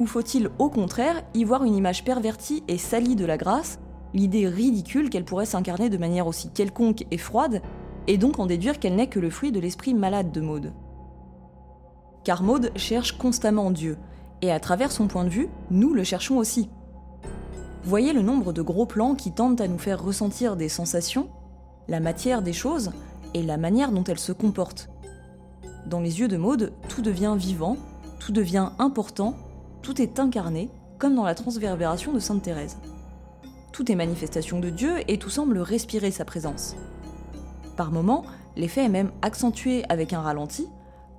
Ou 0.00 0.06
faut-il, 0.06 0.50
au 0.58 0.70
contraire, 0.70 1.22
y 1.34 1.44
voir 1.44 1.62
une 1.62 1.76
image 1.76 2.04
pervertie 2.04 2.64
et 2.66 2.78
salie 2.78 3.16
de 3.16 3.26
la 3.26 3.36
grâce, 3.36 3.78
l'idée 4.12 4.48
ridicule 4.48 5.10
qu'elle 5.10 5.24
pourrait 5.24 5.46
s'incarner 5.46 5.90
de 5.90 5.98
manière 5.98 6.26
aussi 6.26 6.50
quelconque 6.50 7.04
et 7.10 7.18
froide, 7.18 7.62
et 8.06 8.18
donc 8.18 8.38
en 8.38 8.46
déduire 8.46 8.78
qu'elle 8.78 8.96
n'est 8.96 9.08
que 9.08 9.20
le 9.20 9.30
fruit 9.30 9.52
de 9.52 9.60
l'esprit 9.60 9.94
malade 9.94 10.32
de 10.32 10.40
Maude 10.40 10.72
car 12.24 12.42
Maud 12.42 12.72
cherche 12.74 13.16
constamment 13.16 13.70
Dieu, 13.70 13.98
et 14.42 14.50
à 14.50 14.58
travers 14.58 14.90
son 14.90 15.06
point 15.06 15.24
de 15.24 15.28
vue, 15.28 15.48
nous 15.70 15.94
le 15.94 16.02
cherchons 16.02 16.38
aussi. 16.38 16.68
Voyez 17.84 18.14
le 18.14 18.22
nombre 18.22 18.52
de 18.52 18.62
gros 18.62 18.86
plans 18.86 19.14
qui 19.14 19.30
tentent 19.30 19.60
à 19.60 19.68
nous 19.68 19.78
faire 19.78 20.02
ressentir 20.02 20.56
des 20.56 20.70
sensations, 20.70 21.28
la 21.86 22.00
matière 22.00 22.42
des 22.42 22.54
choses, 22.54 22.90
et 23.34 23.42
la 23.42 23.58
manière 23.58 23.92
dont 23.92 24.04
elle 24.04 24.18
se 24.18 24.32
comporte. 24.32 24.88
Dans 25.86 26.00
les 26.00 26.20
yeux 26.20 26.28
de 26.28 26.38
Maude, 26.38 26.72
tout 26.88 27.02
devient 27.02 27.34
vivant, 27.36 27.76
tout 28.18 28.32
devient 28.32 28.70
important, 28.78 29.34
tout 29.82 30.00
est 30.00 30.18
incarné, 30.18 30.70
comme 30.98 31.14
dans 31.14 31.24
la 31.24 31.34
transverbération 31.34 32.12
de 32.12 32.20
Sainte 32.20 32.42
Thérèse. 32.42 32.78
Tout 33.72 33.90
est 33.92 33.96
manifestation 33.96 34.60
de 34.60 34.70
Dieu 34.70 34.94
et 35.08 35.18
tout 35.18 35.30
semble 35.30 35.58
respirer 35.58 36.10
sa 36.10 36.24
présence. 36.24 36.74
Par 37.76 37.90
moments, 37.90 38.24
l'effet 38.56 38.84
est 38.84 38.88
même 38.88 39.10
accentué 39.22 39.84
avec 39.88 40.12
un 40.12 40.20
ralenti 40.20 40.68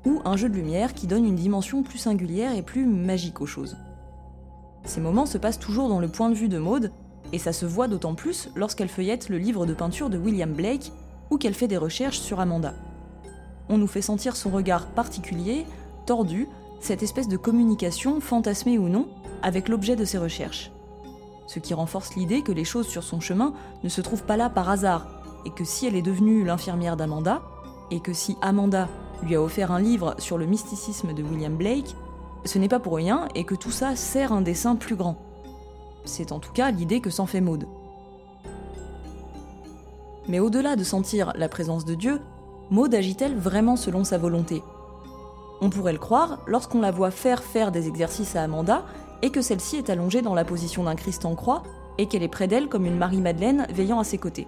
ou 0.05 0.21
un 0.23 0.37
jeu 0.37 0.49
de 0.49 0.55
lumière 0.55 0.93
qui 0.93 1.07
donne 1.07 1.25
une 1.25 1.35
dimension 1.35 1.83
plus 1.83 1.97
singulière 1.97 2.55
et 2.55 2.61
plus 2.61 2.85
magique 2.85 3.41
aux 3.41 3.45
choses. 3.45 3.77
Ces 4.83 5.01
moments 5.01 5.25
se 5.25 5.37
passent 5.37 5.59
toujours 5.59 5.89
dans 5.89 5.99
le 5.99 6.07
point 6.07 6.29
de 6.29 6.35
vue 6.35 6.47
de 6.47 6.59
Maud, 6.59 6.91
et 7.33 7.39
ça 7.39 7.53
se 7.53 7.65
voit 7.65 7.87
d'autant 7.87 8.13
plus 8.13 8.49
lorsqu'elle 8.55 8.87
feuillette 8.87 9.29
le 9.29 9.37
livre 9.37 9.65
de 9.65 9.73
peinture 9.73 10.09
de 10.11 10.17
William 10.17 10.53
Blake 10.53 10.91
ou 11.31 11.37
qu'elle 11.37 11.55
fait 11.55 11.67
des 11.67 11.77
recherches 11.77 12.19
sur 12.19 12.39
Amanda. 12.39 12.73
On 13.67 13.79
nous 13.79 13.87
fait 13.87 14.03
sentir 14.03 14.35
son 14.35 14.51
regard 14.51 14.85
particulier, 14.87 15.65
tordu, 16.05 16.47
cette 16.79 17.01
espèce 17.01 17.27
de 17.27 17.37
communication, 17.37 18.21
fantasmée 18.21 18.77
ou 18.77 18.89
non, 18.89 19.07
avec 19.41 19.69
l'objet 19.69 19.95
de 19.95 20.05
ses 20.05 20.19
recherches. 20.19 20.71
Ce 21.47 21.59
qui 21.59 21.73
renforce 21.73 22.15
l'idée 22.15 22.43
que 22.43 22.51
les 22.51 22.63
choses 22.63 22.87
sur 22.87 23.03
son 23.03 23.19
chemin 23.19 23.53
ne 23.83 23.89
se 23.89 24.01
trouvent 24.01 24.23
pas 24.23 24.37
là 24.37 24.49
par 24.49 24.69
hasard, 24.69 25.14
et 25.45 25.51
que 25.51 25.63
si 25.63 25.85
elle 25.85 25.95
est 25.95 26.01
devenue 26.01 26.43
l'infirmière 26.43 26.97
d'Amanda, 26.97 27.41
et 27.91 27.99
que 27.99 28.13
si 28.13 28.37
Amanda 28.41 28.87
lui 29.23 29.35
a 29.35 29.41
offert 29.41 29.71
un 29.71 29.79
livre 29.79 30.15
sur 30.17 30.37
le 30.37 30.45
mysticisme 30.45 31.13
de 31.13 31.23
William 31.23 31.55
Blake, 31.55 31.95
ce 32.45 32.59
n'est 32.59 32.67
pas 32.67 32.79
pour 32.79 32.95
rien 32.95 33.27
et 33.35 33.43
que 33.43 33.55
tout 33.55 33.71
ça 33.71 33.95
sert 33.95 34.33
un 34.33 34.41
dessin 34.41 34.75
plus 34.75 34.95
grand. 34.95 35.17
C'est 36.03 36.31
en 36.31 36.39
tout 36.39 36.51
cas 36.51 36.71
l'idée 36.71 37.01
que 37.01 37.09
s'en 37.09 37.25
fait 37.25 37.41
Maud. 37.41 37.67
Mais 40.27 40.39
au-delà 40.39 40.75
de 40.75 40.83
sentir 40.83 41.33
la 41.35 41.49
présence 41.49 41.85
de 41.85 41.95
Dieu, 41.95 42.19
Maud 42.71 42.93
agit-elle 42.93 43.37
vraiment 43.37 43.75
selon 43.75 44.03
sa 44.03 44.17
volonté? 44.17 44.63
On 45.61 45.69
pourrait 45.69 45.93
le 45.93 45.99
croire 45.99 46.39
lorsqu'on 46.47 46.81
la 46.81 46.91
voit 46.91 47.11
faire 47.11 47.43
faire 47.43 47.71
des 47.71 47.87
exercices 47.87 48.35
à 48.35 48.43
Amanda 48.43 48.83
et 49.21 49.29
que 49.29 49.41
celle-ci 49.41 49.77
est 49.77 49.89
allongée 49.89 50.21
dans 50.21 50.33
la 50.33 50.45
position 50.45 50.83
d'un 50.83 50.95
Christ 50.95 51.25
en 51.25 51.35
croix 51.35 51.63
et 51.97 52.07
qu'elle 52.07 52.23
est 52.23 52.27
près 52.27 52.47
d'elle 52.47 52.67
comme 52.67 52.85
une 52.85 52.97
Marie-Madeleine 52.97 53.67
veillant 53.69 53.99
à 53.99 54.03
ses 54.03 54.17
côtés. 54.17 54.47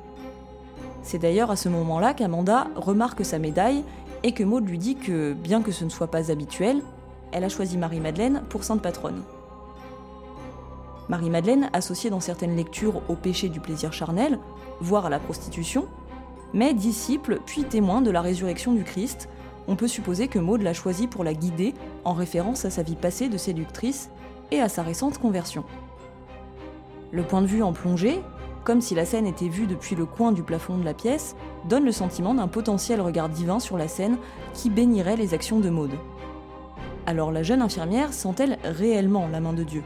C'est 1.08 1.20
d'ailleurs 1.20 1.52
à 1.52 1.56
ce 1.56 1.70
moment-là 1.70 2.14
qu'Amanda 2.14 2.68
remarque 2.76 3.24
sa 3.24 3.40
médaille 3.40 3.86
et 4.24 4.34
que 4.34 4.44
Maud 4.44 4.68
lui 4.68 4.78
dit 4.78 4.98
que, 4.98 5.32
bien 5.32 5.62
que 5.62 5.72
ce 5.72 5.86
ne 5.86 5.90
soit 5.90 6.12
pas 6.12 6.32
habituel, 6.32 6.82
elle 7.32 7.46
a 7.46 7.50
choisi 7.50 7.78
Marie-Madeleine 7.78 8.44
pour 8.50 8.66
sainte 8.66 8.82
patronne. 8.82 9.24
Marie-Madeleine, 11.08 11.70
associée 11.72 12.10
dans 12.10 12.20
certaines 12.20 12.58
lectures 12.58 13.02
au 13.08 13.14
péché 13.14 13.48
du 13.48 13.62
plaisir 13.62 13.94
charnel, 13.94 14.38
voire 14.82 15.06
à 15.06 15.10
la 15.10 15.20
prostitution, 15.20 15.86
mais 16.54 16.74
disciple 16.74 17.40
puis 17.46 17.64
témoin 17.64 18.02
de 18.02 18.12
la 18.12 18.20
résurrection 18.20 18.74
du 18.74 18.84
Christ, 18.84 19.30
on 19.70 19.78
peut 19.78 19.88
supposer 19.88 20.28
que 20.28 20.40
Maud 20.40 20.62
l'a 20.62 20.74
choisie 20.74 21.08
pour 21.08 21.24
la 21.24 21.34
guider 21.34 21.74
en 22.04 22.12
référence 22.12 22.66
à 22.66 22.70
sa 22.70 22.84
vie 22.84 22.98
passée 22.98 23.30
de 23.30 23.38
séductrice 23.38 24.10
et 24.52 24.60
à 24.60 24.68
sa 24.68 24.84
récente 24.84 25.20
conversion. 25.20 25.64
Le 27.14 27.24
point 27.24 27.42
de 27.42 27.48
vue 27.48 27.64
en 27.64 27.72
plongée, 27.72 28.20
comme 28.68 28.82
si 28.82 28.96
la 28.96 29.06
scène 29.06 29.26
était 29.26 29.48
vue 29.48 29.66
depuis 29.66 29.96
le 29.96 30.06
coin 30.06 30.34
du 30.34 30.44
plafond 30.44 30.78
de 30.78 30.84
la 30.84 30.94
pièce, 30.94 31.38
donne 31.70 31.86
le 31.86 31.94
sentiment 31.94 32.34
d'un 32.34 32.50
potentiel 32.50 33.00
regard 33.00 33.30
divin 33.30 33.62
sur 33.62 33.78
la 33.78 33.88
scène 33.88 34.18
qui 34.54 34.70
bénirait 34.70 35.16
les 35.16 35.34
actions 35.34 35.62
de 35.62 35.70
Maud. 35.70 35.92
Alors 37.06 37.32
la 37.32 37.44
jeune 37.44 37.62
infirmière 37.62 38.12
sent-elle 38.12 38.58
réellement 38.66 39.30
la 39.30 39.40
main 39.40 39.54
de 39.54 39.64
Dieu? 39.64 39.84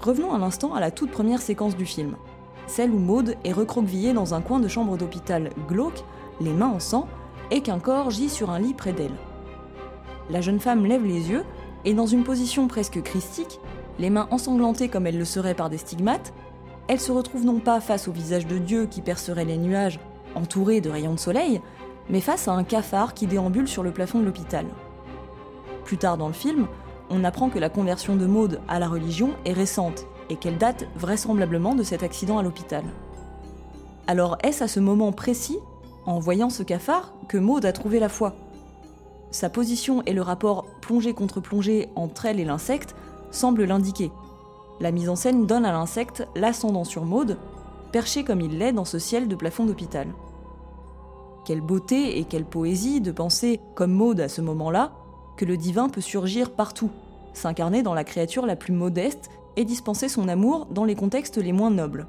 Revenons 0.00 0.34
un 0.34 0.42
instant 0.42 0.74
à 0.74 0.80
la 0.80 0.90
toute 0.90 1.12
première 1.12 1.40
séquence 1.40 1.76
du 1.76 1.86
film, 1.86 2.16
celle 2.66 2.90
où 2.90 2.98
Maud 2.98 3.36
est 3.44 3.52
recroquevillée 3.52 4.12
dans 4.12 4.34
un 4.34 4.40
coin 4.40 4.58
de 4.58 4.66
chambre 4.66 4.96
d'hôpital 4.96 5.50
glauque, 5.68 6.02
les 6.40 6.52
mains 6.52 6.72
en 6.74 6.80
sang, 6.80 7.06
et 7.52 7.60
qu'un 7.60 7.78
corps 7.78 8.10
gît 8.10 8.28
sur 8.28 8.50
un 8.50 8.58
lit 8.58 8.74
près 8.74 8.92
d'elle. 8.92 9.14
La 10.30 10.40
jeune 10.40 10.58
femme 10.58 10.84
lève 10.84 11.06
les 11.06 11.30
yeux 11.30 11.44
et 11.84 11.94
dans 11.94 12.06
une 12.06 12.24
position 12.24 12.66
presque 12.66 13.00
christique, 13.02 13.60
les 13.98 14.10
mains 14.10 14.28
ensanglantées 14.30 14.88
comme 14.88 15.06
elles 15.06 15.18
le 15.18 15.24
seraient 15.24 15.54
par 15.54 15.70
des 15.70 15.78
stigmates, 15.78 16.32
elle 16.88 17.00
se 17.00 17.12
retrouve 17.12 17.44
non 17.44 17.60
pas 17.60 17.80
face 17.80 18.08
au 18.08 18.12
visage 18.12 18.46
de 18.46 18.58
Dieu 18.58 18.86
qui 18.86 19.00
percerait 19.00 19.44
les 19.44 19.56
nuages, 19.56 20.00
entouré 20.34 20.80
de 20.80 20.90
rayons 20.90 21.14
de 21.14 21.18
soleil, 21.18 21.60
mais 22.10 22.20
face 22.20 22.48
à 22.48 22.52
un 22.52 22.64
cafard 22.64 23.14
qui 23.14 23.26
déambule 23.26 23.68
sur 23.68 23.82
le 23.82 23.92
plafond 23.92 24.20
de 24.20 24.26
l'hôpital. 24.26 24.66
Plus 25.84 25.96
tard 25.96 26.18
dans 26.18 26.26
le 26.26 26.34
film, 26.34 26.66
on 27.10 27.24
apprend 27.24 27.48
que 27.50 27.58
la 27.58 27.70
conversion 27.70 28.16
de 28.16 28.26
Maude 28.26 28.60
à 28.68 28.78
la 28.78 28.88
religion 28.88 29.30
est 29.44 29.52
récente 29.52 30.06
et 30.30 30.36
qu'elle 30.36 30.58
date 30.58 30.86
vraisemblablement 30.96 31.74
de 31.74 31.82
cet 31.82 32.02
accident 32.02 32.38
à 32.38 32.42
l'hôpital. 32.42 32.84
Alors 34.06 34.36
est-ce 34.42 34.64
à 34.64 34.68
ce 34.68 34.80
moment 34.80 35.12
précis, 35.12 35.58
en 36.06 36.18
voyant 36.18 36.50
ce 36.50 36.62
cafard, 36.62 37.14
que 37.28 37.38
Maude 37.38 37.64
a 37.64 37.72
trouvé 37.72 38.00
la 38.00 38.08
foi? 38.08 38.34
Sa 39.30 39.48
position 39.48 40.02
et 40.06 40.12
le 40.12 40.22
rapport 40.22 40.66
plongée 40.80 41.14
contre 41.14 41.40
plongée 41.40 41.88
entre 41.96 42.26
elle 42.26 42.40
et 42.40 42.44
l'insecte 42.44 42.94
semblent 43.34 43.64
l'indiquer. 43.64 44.10
La 44.80 44.90
mise 44.90 45.08
en 45.08 45.16
scène 45.16 45.46
donne 45.46 45.64
à 45.64 45.72
l'insecte 45.72 46.26
l'ascendant 46.34 46.84
sur 46.84 47.04
Maude, 47.04 47.38
perché 47.92 48.24
comme 48.24 48.40
il 48.40 48.58
l'est 48.58 48.72
dans 48.72 48.84
ce 48.84 48.98
ciel 48.98 49.28
de 49.28 49.36
plafond 49.36 49.64
d'hôpital. 49.64 50.08
Quelle 51.44 51.60
beauté 51.60 52.18
et 52.18 52.24
quelle 52.24 52.44
poésie 52.44 53.00
de 53.00 53.12
penser, 53.12 53.60
comme 53.74 53.92
Maude 53.92 54.20
à 54.20 54.28
ce 54.28 54.40
moment-là, 54.40 54.92
que 55.36 55.44
le 55.44 55.56
divin 55.56 55.88
peut 55.88 56.00
surgir 56.00 56.50
partout, 56.50 56.90
s'incarner 57.34 57.82
dans 57.82 57.94
la 57.94 58.04
créature 58.04 58.46
la 58.46 58.56
plus 58.56 58.72
modeste 58.72 59.30
et 59.56 59.64
dispenser 59.64 60.08
son 60.08 60.28
amour 60.28 60.66
dans 60.70 60.84
les 60.84 60.94
contextes 60.94 61.36
les 61.36 61.52
moins 61.52 61.70
nobles. 61.70 62.06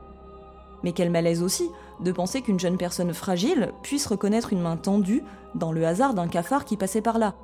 Mais 0.84 0.92
quel 0.92 1.10
malaise 1.10 1.44
aussi 1.44 1.70
de 2.00 2.12
penser 2.12 2.42
qu'une 2.42 2.60
jeune 2.60 2.78
personne 2.78 3.14
fragile 3.14 3.72
puisse 3.82 4.06
reconnaître 4.06 4.54
une 4.54 4.62
main 4.62 4.78
tendue 4.78 5.24
dans 5.56 5.72
le 5.72 5.86
hasard 5.86 6.14
d'un 6.14 6.28
cafard 6.28 6.66
qui 6.66 6.78
passait 6.78 7.02
par 7.02 7.18
là. 7.18 7.36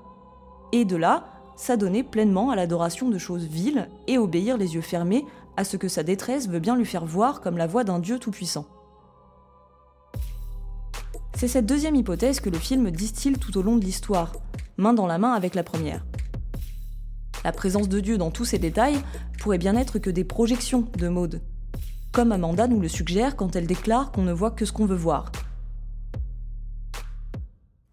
Et 0.72 0.86
de 0.86 0.96
là, 0.96 1.26
s'adonner 1.62 2.02
pleinement 2.02 2.50
à 2.50 2.56
l'adoration 2.56 3.10
de 3.10 3.20
choses 3.20 3.46
viles 3.46 3.88
et 4.08 4.18
obéir 4.18 4.58
les 4.58 4.74
yeux 4.74 4.82
fermés 4.82 5.26
à 5.58 5.64
ce 5.64 5.78
que 5.78 5.88
sa 5.88 6.02
détresse 6.02 6.50
veut 6.50 6.60
bien 6.60 6.76
lui 6.76 6.86
faire 6.86 7.06
voir 7.06 7.40
comme 7.40 7.56
la 7.56 7.68
voix 7.68 7.84
d'un 7.84 8.00
Dieu 8.00 8.18
tout-puissant. 8.18 8.66
C'est 11.36 11.48
cette 11.48 11.68
deuxième 11.68 11.96
hypothèse 11.96 12.40
que 12.40 12.50
le 12.50 12.58
film 12.58 12.90
distille 12.90 13.34
tout 13.34 13.56
au 13.60 13.62
long 13.62 13.78
de 13.78 13.86
l'histoire, 13.86 14.34
main 14.78 14.94
dans 14.94 15.06
la 15.06 15.20
main 15.20 15.34
avec 15.34 15.54
la 15.54 15.62
première. 15.62 16.04
La 17.44 17.52
présence 17.52 17.90
de 17.90 18.00
Dieu 18.00 18.18
dans 18.18 18.32
tous 18.32 18.46
ces 18.46 18.60
détails 18.60 18.98
pourrait 19.40 19.60
bien 19.60 19.76
être 19.76 20.00
que 20.00 20.10
des 20.10 20.24
projections 20.24 20.88
de 20.98 21.10
Maud, 21.10 21.42
comme 22.12 22.32
Amanda 22.32 22.68
nous 22.68 22.80
le 22.80 22.88
suggère 22.88 23.36
quand 23.36 23.56
elle 23.56 23.68
déclare 23.68 24.12
qu'on 24.12 24.24
ne 24.24 24.34
voit 24.34 24.52
que 24.52 24.66
ce 24.66 24.72
qu'on 24.72 24.88
veut 24.88 24.96
voir. 24.96 25.32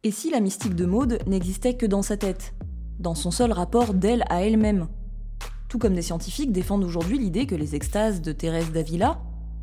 Et 0.05 0.11
si 0.11 0.31
la 0.31 0.41
mystique 0.41 0.75
de 0.75 0.87
Maud 0.87 1.19
n'existait 1.27 1.77
que 1.77 1.85
dans 1.85 2.03
sa 2.03 2.17
tête, 2.17 2.55
dans 2.99 3.15
son 3.15 3.31
seul 3.31 3.53
rapport 3.53 3.95
d'elle 3.95 4.25
à 4.29 4.43
elle-même 4.43 4.89
Tout 5.69 5.79
comme 5.79 5.95
des 5.95 6.03
scientifiques 6.03 6.53
défendent 6.53 6.85
aujourd'hui 6.85 7.19
l'idée 7.19 7.47
que 7.47 7.55
les 7.55 7.75
extases 7.75 8.21
de 8.21 8.33
Thérèse 8.33 8.73
d'Avila 8.73 9.21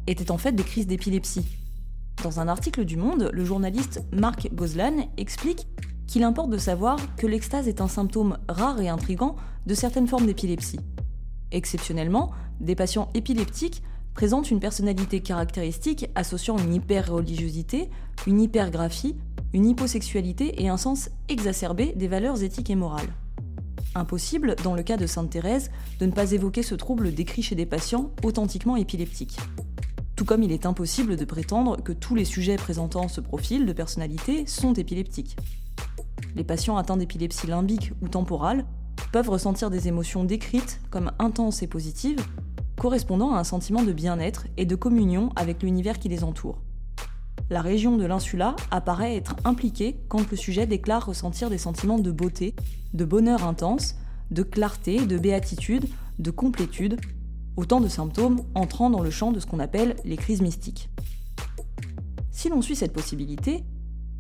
étaient 0.08 0.32
en 0.32 0.38
fait 0.38 0.54
des 0.54 0.64
crises 0.64 0.88
d'épilepsie. 0.88 1.46
Dans 2.24 2.40
un 2.40 2.48
article 2.48 2.86
du 2.86 2.96
Monde, 2.96 3.30
le 3.34 3.46
journaliste 3.46 4.04
Marc 4.14 4.50
Gozlan 4.54 5.10
explique 5.18 5.68
qu'il 6.08 6.24
importe 6.24 6.50
de 6.50 6.58
savoir 6.58 6.98
que 7.18 7.28
l'extase 7.28 7.68
est 7.68 7.82
un 7.82 7.88
symptôme 7.88 8.38
rare 8.48 8.80
et 8.80 8.90
intrigant 8.90 9.36
de 9.66 9.74
certaines 9.74 10.08
formes 10.08 10.28
d'épilepsie. 10.28 10.80
Exceptionnellement, 11.52 12.32
des 12.62 12.76
patients 12.76 13.10
épileptiques 13.16 13.84
présentent 14.14 14.50
une 14.50 14.62
personnalité 14.62 15.20
caractéristique 15.20 16.10
associant 16.16 16.58
une 16.58 16.74
hyper-religiosité, 16.74 17.90
une 18.28 18.42
hypergraphie, 18.42 19.18
une 19.54 19.66
hyposexualité 19.66 20.64
et 20.64 20.70
un 20.70 20.78
sens 20.78 21.10
exacerbé 21.28 21.94
des 21.98 22.08
valeurs 22.08 22.42
éthiques 22.42 22.70
et 22.70 22.76
morales. 22.76 23.14
Impossible, 23.96 24.58
dans 24.62 24.76
le 24.76 24.84
cas 24.84 24.98
de 24.98 25.08
Sainte 25.08 25.30
Thérèse, 25.30 25.72
de 26.00 26.06
ne 26.06 26.12
pas 26.12 26.34
évoquer 26.34 26.64
ce 26.64 26.76
trouble 26.76 27.14
décrit 27.14 27.42
chez 27.42 27.56
des 27.56 27.66
patients 27.66 28.12
authentiquement 28.24 28.76
épileptiques. 28.76 29.38
Tout 30.18 30.26
comme 30.26 30.44
il 30.44 30.52
est 30.52 30.66
impossible 30.66 31.16
de 31.16 31.24
prétendre 31.24 31.82
que 31.82 31.94
tous 31.94 32.14
les 32.14 32.26
sujets 32.26 32.58
présentant 32.58 33.08
ce 33.08 33.22
profil 33.22 33.66
de 33.66 33.72
personnalité 33.72 34.46
sont 34.48 34.74
épileptiques. 34.74 35.38
Les 36.36 36.44
patients 36.44 36.76
atteints 36.76 36.98
d'épilepsie 36.98 37.48
limbique 37.48 37.94
ou 38.02 38.10
temporale 38.10 38.66
peuvent 39.14 39.30
ressentir 39.30 39.70
des 39.70 39.88
émotions 39.88 40.26
décrites 40.26 40.82
comme 40.90 41.14
intenses 41.18 41.64
et 41.64 41.68
positives, 41.68 42.20
correspondant 42.78 43.34
à 43.34 43.40
un 43.40 43.44
sentiment 43.46 43.82
de 43.82 43.94
bien-être 43.94 44.46
et 44.58 44.66
de 44.66 44.76
communion 44.76 45.32
avec 45.38 45.64
l'univers 45.64 46.00
qui 46.00 46.10
les 46.10 46.26
entoure. 46.26 46.65
La 47.52 47.62
région 47.62 47.96
de 47.96 48.06
l'insula 48.06 48.56
apparaît 48.72 49.16
être 49.16 49.36
impliquée 49.44 49.98
quand 50.08 50.32
le 50.32 50.36
sujet 50.36 50.66
déclare 50.66 51.06
ressentir 51.06 51.52
des 51.52 51.60
sentiments 51.60 52.00
de 52.00 52.12
beauté, 52.12 52.56
de 52.96 53.06
bonheur 53.06 53.46
intense, 53.46 53.96
de 54.32 54.42
clarté, 54.42 55.06
de 55.06 55.20
béatitude, 55.20 55.86
de 56.18 56.32
complétude, 56.32 57.00
autant 57.56 57.82
de 57.82 57.88
symptômes 57.88 58.42
entrant 58.56 58.90
dans 58.90 59.04
le 59.04 59.12
champ 59.12 59.32
de 59.32 59.40
ce 59.40 59.46
qu'on 59.46 59.60
appelle 59.60 59.96
les 60.06 60.18
crises 60.18 60.42
mystiques. 60.42 60.90
Si 62.32 62.50
l'on 62.50 62.64
suit 62.64 62.76
cette 62.76 62.94
possibilité, 62.94 63.64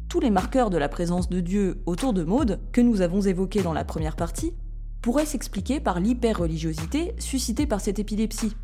tous 0.07 0.19
les 0.19 0.29
marqueurs 0.29 0.69
de 0.69 0.77
la 0.77 0.87
présence 0.87 1.27
de 1.27 1.39
Dieu 1.39 1.81
autour 1.87 2.13
de 2.13 2.23
Maud, 2.23 2.59
que 2.71 2.81
nous 2.81 3.01
avons 3.01 3.21
évoqués 3.21 3.63
dans 3.63 3.73
la 3.73 3.83
première 3.85 4.15
partie, 4.15 4.53
pourraient 5.01 5.25
s'expliquer 5.25 5.79
par 5.79 5.99
l'hyper-religiosité 5.99 7.15
suscitée 7.17 7.65
par 7.65 7.81
cette 7.81 7.97
épilepsie. 7.97 8.55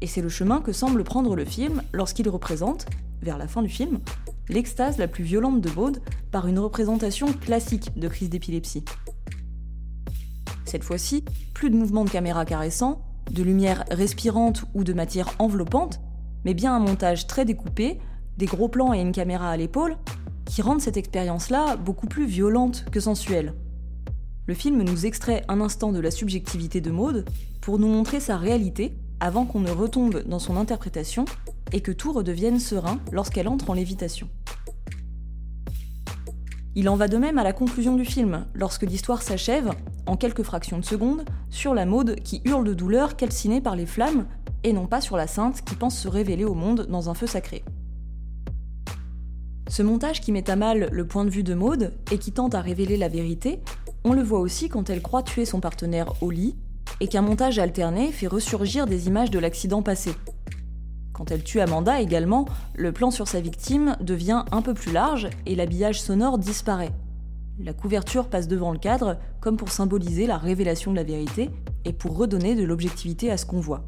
Et 0.00 0.06
c'est 0.06 0.22
le 0.22 0.28
chemin 0.28 0.60
que 0.60 0.72
semble 0.72 1.04
prendre 1.04 1.36
le 1.36 1.44
film 1.44 1.82
lorsqu'il 1.92 2.28
représente, 2.28 2.86
vers 3.22 3.38
la 3.38 3.48
fin 3.48 3.62
du 3.62 3.68
film, 3.68 4.00
l'extase 4.48 4.98
la 4.98 5.08
plus 5.08 5.24
violente 5.24 5.60
de 5.60 5.70
Maud 5.70 6.00
par 6.30 6.46
une 6.46 6.58
représentation 6.58 7.32
classique 7.32 7.98
de 7.98 8.08
crise 8.08 8.30
d'épilepsie. 8.30 8.84
Cette 10.64 10.84
fois-ci, 10.84 11.24
plus 11.54 11.70
de 11.70 11.76
mouvements 11.76 12.04
de 12.04 12.10
caméra 12.10 12.44
caressants, 12.44 13.02
de 13.30 13.42
lumière 13.42 13.84
respirante 13.90 14.64
ou 14.74 14.84
de 14.84 14.92
matière 14.92 15.34
enveloppante, 15.38 16.00
mais 16.44 16.54
bien 16.54 16.74
un 16.74 16.80
montage 16.80 17.26
très 17.26 17.44
découpé, 17.44 17.98
des 18.36 18.46
gros 18.46 18.68
plans 18.68 18.92
et 18.92 19.00
une 19.00 19.12
caméra 19.12 19.50
à 19.50 19.56
l'épaule, 19.56 19.96
qui 20.44 20.62
rendent 20.62 20.80
cette 20.80 20.96
expérience-là 20.96 21.76
beaucoup 21.76 22.06
plus 22.06 22.26
violente 22.26 22.84
que 22.90 23.00
sensuelle. 23.00 23.54
Le 24.46 24.54
film 24.54 24.82
nous 24.82 25.06
extrait 25.06 25.42
un 25.48 25.60
instant 25.60 25.90
de 25.90 26.00
la 26.00 26.10
subjectivité 26.10 26.82
de 26.82 26.90
Maud 26.90 27.24
pour 27.62 27.78
nous 27.78 27.88
montrer 27.88 28.20
sa 28.20 28.36
réalité 28.36 28.94
avant 29.24 29.46
qu'on 29.46 29.60
ne 29.60 29.70
retombe 29.70 30.22
dans 30.26 30.38
son 30.38 30.58
interprétation 30.58 31.24
et 31.72 31.80
que 31.80 31.92
tout 31.92 32.12
redevienne 32.12 32.60
serein 32.60 33.00
lorsqu'elle 33.10 33.48
entre 33.48 33.70
en 33.70 33.72
lévitation. 33.72 34.28
Il 36.74 36.90
en 36.90 36.96
va 36.96 37.08
de 37.08 37.16
même 37.16 37.38
à 37.38 37.42
la 37.42 37.54
conclusion 37.54 37.96
du 37.96 38.04
film, 38.04 38.44
lorsque 38.52 38.82
l'histoire 38.82 39.22
s'achève, 39.22 39.70
en 40.06 40.18
quelques 40.18 40.42
fractions 40.42 40.78
de 40.78 40.84
secondes, 40.84 41.24
sur 41.48 41.72
la 41.72 41.86
Maude 41.86 42.16
qui 42.16 42.42
hurle 42.44 42.66
de 42.66 42.74
douleur 42.74 43.16
calcinée 43.16 43.62
par 43.62 43.76
les 43.76 43.86
flammes, 43.86 44.26
et 44.62 44.74
non 44.74 44.86
pas 44.86 45.00
sur 45.00 45.16
la 45.16 45.26
sainte 45.26 45.62
qui 45.64 45.74
pense 45.74 45.98
se 45.98 46.08
révéler 46.08 46.44
au 46.44 46.54
monde 46.54 46.86
dans 46.90 47.08
un 47.08 47.14
feu 47.14 47.26
sacré. 47.26 47.64
Ce 49.68 49.82
montage 49.82 50.20
qui 50.20 50.32
met 50.32 50.50
à 50.50 50.56
mal 50.56 50.90
le 50.92 51.06
point 51.06 51.24
de 51.24 51.30
vue 51.30 51.44
de 51.44 51.54
Maude 51.54 51.94
et 52.12 52.18
qui 52.18 52.32
tente 52.32 52.54
à 52.54 52.60
révéler 52.60 52.98
la 52.98 53.08
vérité, 53.08 53.62
on 54.04 54.12
le 54.12 54.22
voit 54.22 54.40
aussi 54.40 54.68
quand 54.68 54.90
elle 54.90 55.00
croit 55.00 55.22
tuer 55.22 55.46
son 55.46 55.60
partenaire 55.60 56.12
au 56.22 56.30
lit, 56.30 56.56
et 57.00 57.08
qu'un 57.08 57.22
montage 57.22 57.58
alterné 57.58 58.12
fait 58.12 58.26
ressurgir 58.26 58.86
des 58.86 59.06
images 59.06 59.30
de 59.30 59.38
l'accident 59.38 59.82
passé, 59.82 60.12
quand 61.14 61.30
elle 61.30 61.44
tue 61.44 61.60
Amanda 61.60 62.00
également, 62.00 62.44
le 62.74 62.90
plan 62.90 63.12
sur 63.12 63.28
sa 63.28 63.40
victime 63.40 63.96
devient 64.00 64.42
un 64.50 64.62
peu 64.62 64.74
plus 64.74 64.90
large 64.90 65.30
et 65.46 65.54
l'habillage 65.54 66.02
sonore 66.02 66.38
disparaît. 66.38 66.90
La 67.60 67.72
couverture 67.72 68.28
passe 68.28 68.48
devant 68.48 68.72
le 68.72 68.80
cadre 68.80 69.16
comme 69.40 69.56
pour 69.56 69.70
symboliser 69.70 70.26
la 70.26 70.38
révélation 70.38 70.90
de 70.90 70.96
la 70.96 71.04
vérité 71.04 71.50
et 71.84 71.92
pour 71.92 72.16
redonner 72.16 72.56
de 72.56 72.64
l'objectivité 72.64 73.30
à 73.30 73.36
ce 73.36 73.46
qu'on 73.46 73.60
voit. 73.60 73.84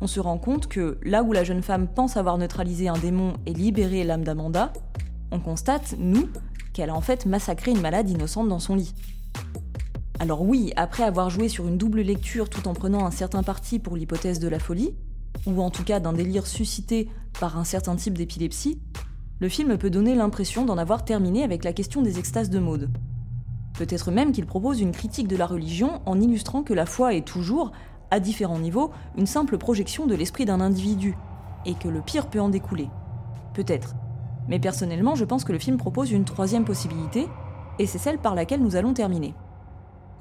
On 0.00 0.08
se 0.08 0.18
rend 0.18 0.36
compte 0.36 0.66
que 0.66 0.98
là 1.04 1.22
où 1.22 1.32
la 1.32 1.44
jeune 1.44 1.62
femme 1.62 1.86
pense 1.86 2.16
avoir 2.16 2.36
neutralisé 2.38 2.88
un 2.88 2.98
démon 2.98 3.34
et 3.46 3.54
libéré 3.54 4.02
l'âme 4.02 4.24
d'Amanda, 4.24 4.72
on 5.30 5.38
constate, 5.38 5.94
nous, 5.96 6.28
qu'elle 6.72 6.90
a 6.90 6.94
en 6.96 7.00
fait 7.00 7.24
massacré 7.24 7.70
une 7.70 7.80
malade 7.80 8.10
innocente 8.10 8.48
dans 8.48 8.58
son 8.58 8.74
lit. 8.74 8.94
Alors 10.22 10.42
oui, 10.42 10.72
après 10.76 11.02
avoir 11.02 11.30
joué 11.30 11.48
sur 11.48 11.66
une 11.66 11.76
double 11.76 12.00
lecture 12.00 12.48
tout 12.48 12.68
en 12.68 12.74
prenant 12.74 13.04
un 13.04 13.10
certain 13.10 13.42
parti 13.42 13.80
pour 13.80 13.96
l'hypothèse 13.96 14.38
de 14.38 14.46
la 14.46 14.60
folie, 14.60 14.94
ou 15.46 15.60
en 15.60 15.68
tout 15.68 15.82
cas 15.82 15.98
d'un 15.98 16.12
délire 16.12 16.46
suscité 16.46 17.08
par 17.40 17.58
un 17.58 17.64
certain 17.64 17.96
type 17.96 18.16
d'épilepsie, 18.16 18.78
le 19.40 19.48
film 19.48 19.76
peut 19.78 19.90
donner 19.90 20.14
l'impression 20.14 20.64
d'en 20.64 20.78
avoir 20.78 21.04
terminé 21.04 21.42
avec 21.42 21.64
la 21.64 21.72
question 21.72 22.02
des 22.02 22.20
extases 22.20 22.50
de 22.50 22.60
mode. 22.60 22.88
Peut-être 23.76 24.12
même 24.12 24.30
qu'il 24.30 24.46
propose 24.46 24.80
une 24.80 24.92
critique 24.92 25.26
de 25.26 25.34
la 25.34 25.44
religion 25.44 26.00
en 26.06 26.20
illustrant 26.20 26.62
que 26.62 26.72
la 26.72 26.86
foi 26.86 27.14
est 27.14 27.26
toujours, 27.26 27.72
à 28.12 28.20
différents 28.20 28.60
niveaux, 28.60 28.92
une 29.18 29.26
simple 29.26 29.58
projection 29.58 30.06
de 30.06 30.14
l'esprit 30.14 30.44
d'un 30.44 30.60
individu, 30.60 31.16
et 31.66 31.74
que 31.74 31.88
le 31.88 32.00
pire 32.00 32.28
peut 32.28 32.40
en 32.40 32.48
découler. 32.48 32.88
Peut-être. 33.54 33.96
Mais 34.46 34.60
personnellement, 34.60 35.16
je 35.16 35.24
pense 35.24 35.42
que 35.42 35.52
le 35.52 35.58
film 35.58 35.78
propose 35.78 36.12
une 36.12 36.24
troisième 36.24 36.64
possibilité, 36.64 37.26
et 37.80 37.86
c'est 37.86 37.98
celle 37.98 38.18
par 38.18 38.36
laquelle 38.36 38.62
nous 38.62 38.76
allons 38.76 38.94
terminer. 38.94 39.34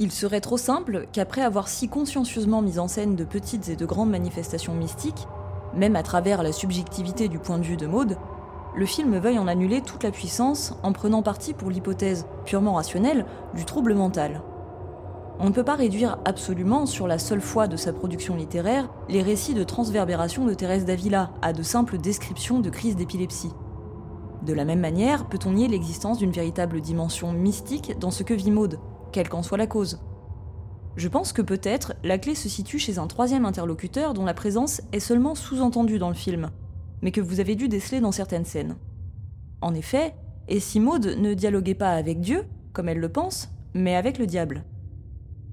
Il 0.03 0.11
serait 0.11 0.41
trop 0.41 0.57
simple 0.57 1.05
qu'après 1.11 1.43
avoir 1.43 1.67
si 1.67 1.87
consciencieusement 1.87 2.63
mis 2.63 2.79
en 2.79 2.87
scène 2.87 3.15
de 3.15 3.23
petites 3.23 3.69
et 3.69 3.75
de 3.75 3.85
grandes 3.85 4.09
manifestations 4.09 4.73
mystiques, 4.73 5.27
même 5.75 5.95
à 5.95 6.01
travers 6.01 6.41
la 6.41 6.51
subjectivité 6.51 7.27
du 7.27 7.37
point 7.37 7.59
de 7.59 7.63
vue 7.63 7.77
de 7.77 7.85
Maud, 7.85 8.17
le 8.75 8.85
film 8.87 9.15
veuille 9.19 9.37
en 9.37 9.45
annuler 9.45 9.81
toute 9.81 10.03
la 10.03 10.09
puissance 10.09 10.73
en 10.81 10.91
prenant 10.91 11.21
parti 11.21 11.53
pour 11.53 11.69
l'hypothèse 11.69 12.25
purement 12.45 12.73
rationnelle 12.73 13.27
du 13.53 13.63
trouble 13.63 13.93
mental. 13.93 14.41
On 15.39 15.45
ne 15.45 15.53
peut 15.53 15.63
pas 15.63 15.75
réduire 15.75 16.17
absolument 16.25 16.87
sur 16.87 17.07
la 17.07 17.19
seule 17.19 17.39
foi 17.39 17.67
de 17.67 17.77
sa 17.77 17.93
production 17.93 18.35
littéraire 18.35 18.89
les 19.07 19.21
récits 19.21 19.53
de 19.53 19.63
transverbération 19.63 20.45
de 20.45 20.55
Thérèse 20.55 20.85
d'Avila 20.85 21.29
à 21.43 21.53
de 21.53 21.61
simples 21.61 21.99
descriptions 21.99 22.59
de 22.59 22.71
crises 22.71 22.95
d'épilepsie. 22.95 23.53
De 24.41 24.53
la 24.53 24.65
même 24.65 24.79
manière, 24.79 25.29
peut-on 25.29 25.51
nier 25.51 25.67
l'existence 25.67 26.17
d'une 26.17 26.31
véritable 26.31 26.81
dimension 26.81 27.33
mystique 27.33 27.99
dans 27.99 28.09
ce 28.09 28.23
que 28.23 28.33
vit 28.33 28.49
Maud, 28.49 28.79
quelle 29.11 29.29
qu'en 29.29 29.43
soit 29.43 29.57
la 29.57 29.67
cause. 29.67 29.99
Je 30.95 31.07
pense 31.07 31.31
que 31.31 31.41
peut-être 31.41 31.93
la 32.03 32.17
clé 32.17 32.35
se 32.35 32.49
situe 32.49 32.79
chez 32.79 32.97
un 32.97 33.07
troisième 33.07 33.45
interlocuteur 33.45 34.13
dont 34.13 34.25
la 34.25 34.33
présence 34.33 34.81
est 34.91 34.99
seulement 34.99 35.35
sous-entendue 35.35 35.99
dans 35.99 36.09
le 36.09 36.15
film, 36.15 36.49
mais 37.01 37.11
que 37.11 37.21
vous 37.21 37.39
avez 37.39 37.55
dû 37.55 37.69
déceler 37.69 38.01
dans 38.01 38.11
certaines 38.11 38.45
scènes. 38.45 38.75
En 39.61 39.73
effet, 39.73 40.13
et 40.47 40.59
si 40.59 40.79
Maud 40.79 41.05
ne 41.05 41.33
dialoguait 41.33 41.75
pas 41.75 41.91
avec 41.91 42.19
Dieu, 42.19 42.43
comme 42.73 42.89
elle 42.89 42.99
le 42.99 43.09
pense, 43.09 43.49
mais 43.73 43.95
avec 43.95 44.17
le 44.17 44.27
diable? 44.27 44.63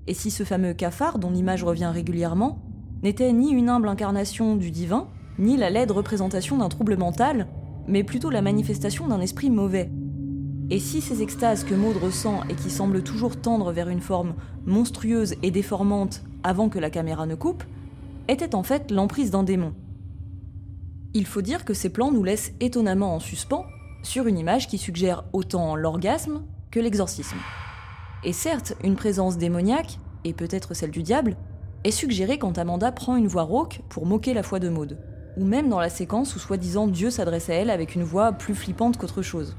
Et 0.07 0.15
si 0.15 0.31
ce 0.31 0.43
fameux 0.43 0.75
cafard, 0.75 1.19
dont 1.19 1.31
l'image 1.31 1.63
revient 1.63 1.91
régulièrement, 1.93 2.63
n'était 3.03 3.33
ni 3.33 3.51
une 3.51 3.69
humble 3.69 3.89
incarnation 3.89 4.57
du 4.57 4.71
divin, 4.71 5.09
ni 5.39 5.57
la 5.57 5.71
laide 5.71 5.93
représentation 5.93 6.57
d'un 6.57 6.69
trouble 6.69 6.97
mental, 6.97 7.47
mais 7.87 8.03
plutôt 8.03 8.31
la 8.31 8.43
manifestation 8.43 9.07
d'un 9.07 9.21
esprit 9.21 9.51
mauvais, 9.51 9.91
et 10.71 10.81
si 10.81 11.01
ces 11.01 11.23
extases 11.23 11.65
que 11.65 11.75
Maud 11.75 11.97
ressent 11.97 12.43
et 12.51 12.55
qui 12.55 12.69
semblent 12.71 13.03
toujours 13.03 13.41
tendre 13.41 13.73
vers 13.73 13.89
une 13.89 14.03
forme 14.03 14.35
monstrueuse 14.67 15.35
et 15.43 15.51
déformante 15.51 16.23
avant 16.43 16.69
que 16.69 16.79
la 16.79 16.91
caméra 16.91 17.25
ne 17.25 17.35
coupe, 17.35 17.65
étaient 18.29 18.55
en 18.55 18.63
fait 18.63 18.91
l'emprise 18.91 19.31
d'un 19.31 19.43
démon 19.43 19.73
Il 21.15 21.25
faut 21.25 21.41
dire 21.41 21.65
que 21.65 21.73
ces 21.73 21.89
plans 21.89 22.13
nous 22.13 22.23
laissent 22.23 22.53
étonnamment 22.61 23.15
en 23.15 23.21
suspens 23.21 23.65
sur 24.03 24.27
une 24.27 24.39
image 24.39 24.69
qui 24.69 24.77
suggère 24.77 25.25
autant 25.33 25.75
l'orgasme 25.75 26.43
que 26.71 26.81
l'exorcisme. 26.81 27.39
Et 28.23 28.35
certes, 28.35 28.75
une 28.85 28.97
présence 28.97 29.39
démoniaque, 29.39 29.99
et 30.25 30.35
peut-être 30.35 30.75
celle 30.75 30.91
du 30.91 31.03
diable, 31.03 31.37
est 31.85 31.91
suggérée 31.93 32.39
quand 32.39 32.59
Amanda 32.59 32.93
prend 32.93 33.17
une 33.17 33.29
voix 33.29 33.43
rauque 33.43 33.81
pour 33.89 34.05
moquer 34.05 34.35
la 34.35 34.43
foi 34.43 34.59
de 34.59 34.69
Maud, 34.69 34.99
ou 35.39 35.45
même 35.45 35.71
dans 35.71 35.81
la 35.81 35.89
séquence 35.89 36.37
où 36.37 36.39
soi-disant 36.39 36.89
Dieu 36.89 37.11
s'adresse 37.11 37.49
à 37.49 37.55
elle 37.55 37.71
avec 37.71 37.95
une 37.95 38.03
voix 38.03 38.33
plus 38.33 38.55
flippante 38.55 38.99
qu'autre 38.99 39.23
chose. 39.23 39.57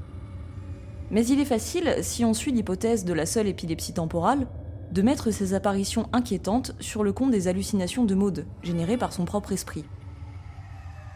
Mais 1.10 1.26
il 1.26 1.40
est 1.40 1.44
facile, 1.44 1.96
si 2.02 2.24
on 2.24 2.34
suit 2.34 2.52
l'hypothèse 2.52 3.04
de 3.04 3.12
la 3.12 3.26
seule 3.26 3.48
épilepsie 3.48 3.92
temporale, 3.92 4.46
de 4.92 5.02
mettre 5.02 5.30
ces 5.30 5.54
apparitions 5.54 6.08
inquiétantes 6.12 6.72
sur 6.80 7.02
le 7.02 7.12
compte 7.12 7.30
des 7.30 7.48
hallucinations 7.48 8.04
de 8.04 8.14
Maud, 8.14 8.46
générées 8.62 8.96
par 8.96 9.12
son 9.12 9.24
propre 9.24 9.52
esprit. 9.52 9.84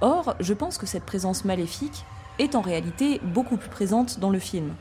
Or, 0.01 0.35
je 0.41 0.53
pense 0.53 0.79
que 0.79 0.87
cette 0.87 1.05
présence 1.05 1.45
maléfique 1.45 2.05
est 2.39 2.57
en 2.57 2.61
réalité 2.61 3.21
beaucoup 3.23 3.57
plus 3.57 3.71
présente 3.71 4.19
dans 4.19 4.31
le 4.31 4.39
film, 4.39 4.75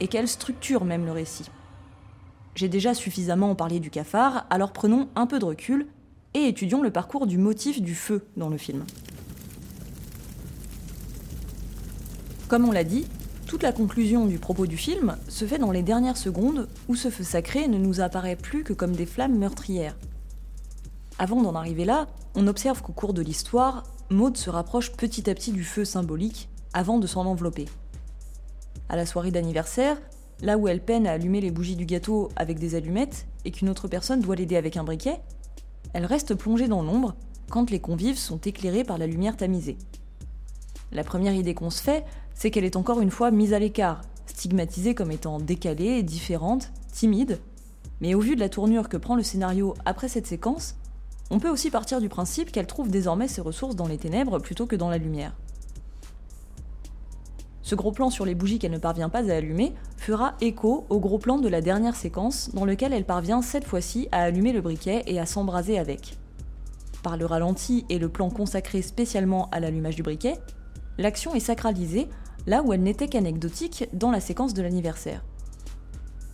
et 0.00 0.08
qu'elle 0.08 0.28
structure 0.28 0.84
même 0.84 1.06
le 1.06 1.12
récit. 1.12 1.50
J'ai 2.54 2.68
déjà 2.68 2.92
suffisamment 2.92 3.54
parlé 3.54 3.80
du 3.80 3.90
cafard, 3.90 4.46
alors 4.50 4.72
prenons 4.72 5.08
un 5.14 5.26
peu 5.26 5.38
de 5.38 5.44
recul 5.44 5.86
et 6.34 6.46
étudions 6.46 6.82
le 6.82 6.90
parcours 6.90 7.26
du 7.26 7.38
motif 7.38 7.80
du 7.80 7.94
feu 7.94 8.26
dans 8.36 8.48
le 8.48 8.58
film. 8.58 8.84
Comme 12.48 12.66
on 12.66 12.72
l'a 12.72 12.84
dit, 12.84 13.06
toute 13.48 13.62
la 13.62 13.72
conclusion 13.72 14.26
du 14.26 14.38
propos 14.38 14.66
du 14.66 14.76
film 14.76 15.16
se 15.26 15.46
fait 15.46 15.56
dans 15.56 15.70
les 15.70 15.82
dernières 15.82 16.18
secondes 16.18 16.68
où 16.86 16.94
ce 16.94 17.08
feu 17.08 17.24
sacré 17.24 17.66
ne 17.66 17.78
nous 17.78 18.02
apparaît 18.02 18.36
plus 18.36 18.62
que 18.62 18.74
comme 18.74 18.94
des 18.94 19.06
flammes 19.06 19.38
meurtrières. 19.38 19.96
Avant 21.18 21.40
d'en 21.40 21.54
arriver 21.54 21.86
là, 21.86 22.08
on 22.34 22.46
observe 22.46 22.82
qu'au 22.82 22.92
cours 22.92 23.14
de 23.14 23.22
l'histoire, 23.22 23.84
Maud 24.10 24.36
se 24.36 24.50
rapproche 24.50 24.92
petit 24.92 25.30
à 25.30 25.34
petit 25.34 25.52
du 25.52 25.64
feu 25.64 25.86
symbolique 25.86 26.50
avant 26.74 26.98
de 26.98 27.06
s'en 27.06 27.24
envelopper. 27.24 27.64
À 28.90 28.96
la 28.96 29.06
soirée 29.06 29.30
d'anniversaire, 29.30 29.96
là 30.42 30.58
où 30.58 30.68
elle 30.68 30.84
peine 30.84 31.06
à 31.06 31.12
allumer 31.12 31.40
les 31.40 31.50
bougies 31.50 31.76
du 31.76 31.86
gâteau 31.86 32.28
avec 32.36 32.58
des 32.58 32.74
allumettes 32.74 33.26
et 33.46 33.50
qu'une 33.50 33.70
autre 33.70 33.88
personne 33.88 34.20
doit 34.20 34.36
l'aider 34.36 34.56
avec 34.56 34.76
un 34.76 34.84
briquet, 34.84 35.20
elle 35.94 36.04
reste 36.04 36.34
plongée 36.34 36.68
dans 36.68 36.82
l'ombre 36.82 37.14
quand 37.48 37.70
les 37.70 37.80
convives 37.80 38.18
sont 38.18 38.40
éclairés 38.42 38.84
par 38.84 38.98
la 38.98 39.06
lumière 39.06 39.38
tamisée. 39.38 39.78
La 40.92 41.04
première 41.04 41.34
idée 41.34 41.54
qu'on 41.54 41.70
se 41.70 41.82
fait, 41.82 42.04
c'est 42.38 42.52
qu'elle 42.52 42.64
est 42.64 42.76
encore 42.76 43.00
une 43.00 43.10
fois 43.10 43.32
mise 43.32 43.52
à 43.52 43.58
l'écart, 43.58 44.00
stigmatisée 44.26 44.94
comme 44.94 45.10
étant 45.10 45.40
décalée, 45.40 46.04
différente, 46.04 46.70
timide. 46.92 47.40
Mais 48.00 48.14
au 48.14 48.20
vu 48.20 48.36
de 48.36 48.40
la 48.40 48.48
tournure 48.48 48.88
que 48.88 48.96
prend 48.96 49.16
le 49.16 49.24
scénario 49.24 49.74
après 49.84 50.06
cette 50.06 50.28
séquence, 50.28 50.76
on 51.30 51.40
peut 51.40 51.50
aussi 51.50 51.68
partir 51.68 52.00
du 52.00 52.08
principe 52.08 52.52
qu'elle 52.52 52.68
trouve 52.68 52.90
désormais 52.90 53.26
ses 53.26 53.40
ressources 53.40 53.74
dans 53.74 53.88
les 53.88 53.98
ténèbres 53.98 54.38
plutôt 54.38 54.66
que 54.66 54.76
dans 54.76 54.88
la 54.88 54.98
lumière. 54.98 55.34
Ce 57.62 57.74
gros 57.74 57.90
plan 57.90 58.08
sur 58.08 58.24
les 58.24 58.36
bougies 58.36 58.60
qu'elle 58.60 58.70
ne 58.70 58.78
parvient 58.78 59.08
pas 59.08 59.28
à 59.32 59.34
allumer 59.34 59.74
fera 59.96 60.36
écho 60.40 60.86
au 60.90 61.00
gros 61.00 61.18
plan 61.18 61.38
de 61.38 61.48
la 61.48 61.60
dernière 61.60 61.96
séquence 61.96 62.54
dans 62.54 62.64
lequel 62.64 62.92
elle 62.92 63.04
parvient 63.04 63.42
cette 63.42 63.64
fois-ci 63.64 64.06
à 64.12 64.22
allumer 64.22 64.52
le 64.52 64.60
briquet 64.60 65.02
et 65.08 65.18
à 65.18 65.26
s'embraser 65.26 65.76
avec. 65.76 66.16
Par 67.02 67.16
le 67.16 67.26
ralenti 67.26 67.84
et 67.88 67.98
le 67.98 68.08
plan 68.08 68.30
consacré 68.30 68.80
spécialement 68.80 69.50
à 69.50 69.58
l'allumage 69.58 69.96
du 69.96 70.04
briquet, 70.04 70.38
l'action 70.98 71.34
est 71.34 71.40
sacralisée 71.40 72.08
là 72.48 72.62
où 72.62 72.72
elle 72.72 72.82
n'était 72.82 73.08
qu'anecdotique 73.08 73.88
dans 73.92 74.10
la 74.10 74.20
séquence 74.20 74.54
de 74.54 74.62
l'anniversaire. 74.62 75.22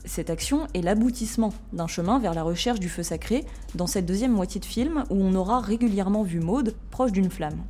Cette 0.05 0.31
action 0.31 0.69
est 0.73 0.81
l'aboutissement 0.81 1.53
d'un 1.73 1.89
chemin 1.89 2.19
vers 2.21 2.35
la 2.35 2.45
recherche 2.45 2.79
du 2.79 2.89
feu 2.89 3.03
sacré 3.03 3.45
dans 3.75 3.89
cette 3.89 4.07
deuxième 4.07 4.33
moitié 4.33 4.61
de 4.61 4.65
film 4.65 5.05
où 5.11 5.17
on 5.17 5.35
aura 5.35 5.61
régulièrement 5.61 6.23
vu 6.23 6.39
Maude 6.39 6.77
proche 6.91 7.11
d'une 7.11 7.31
flamme. 7.31 7.65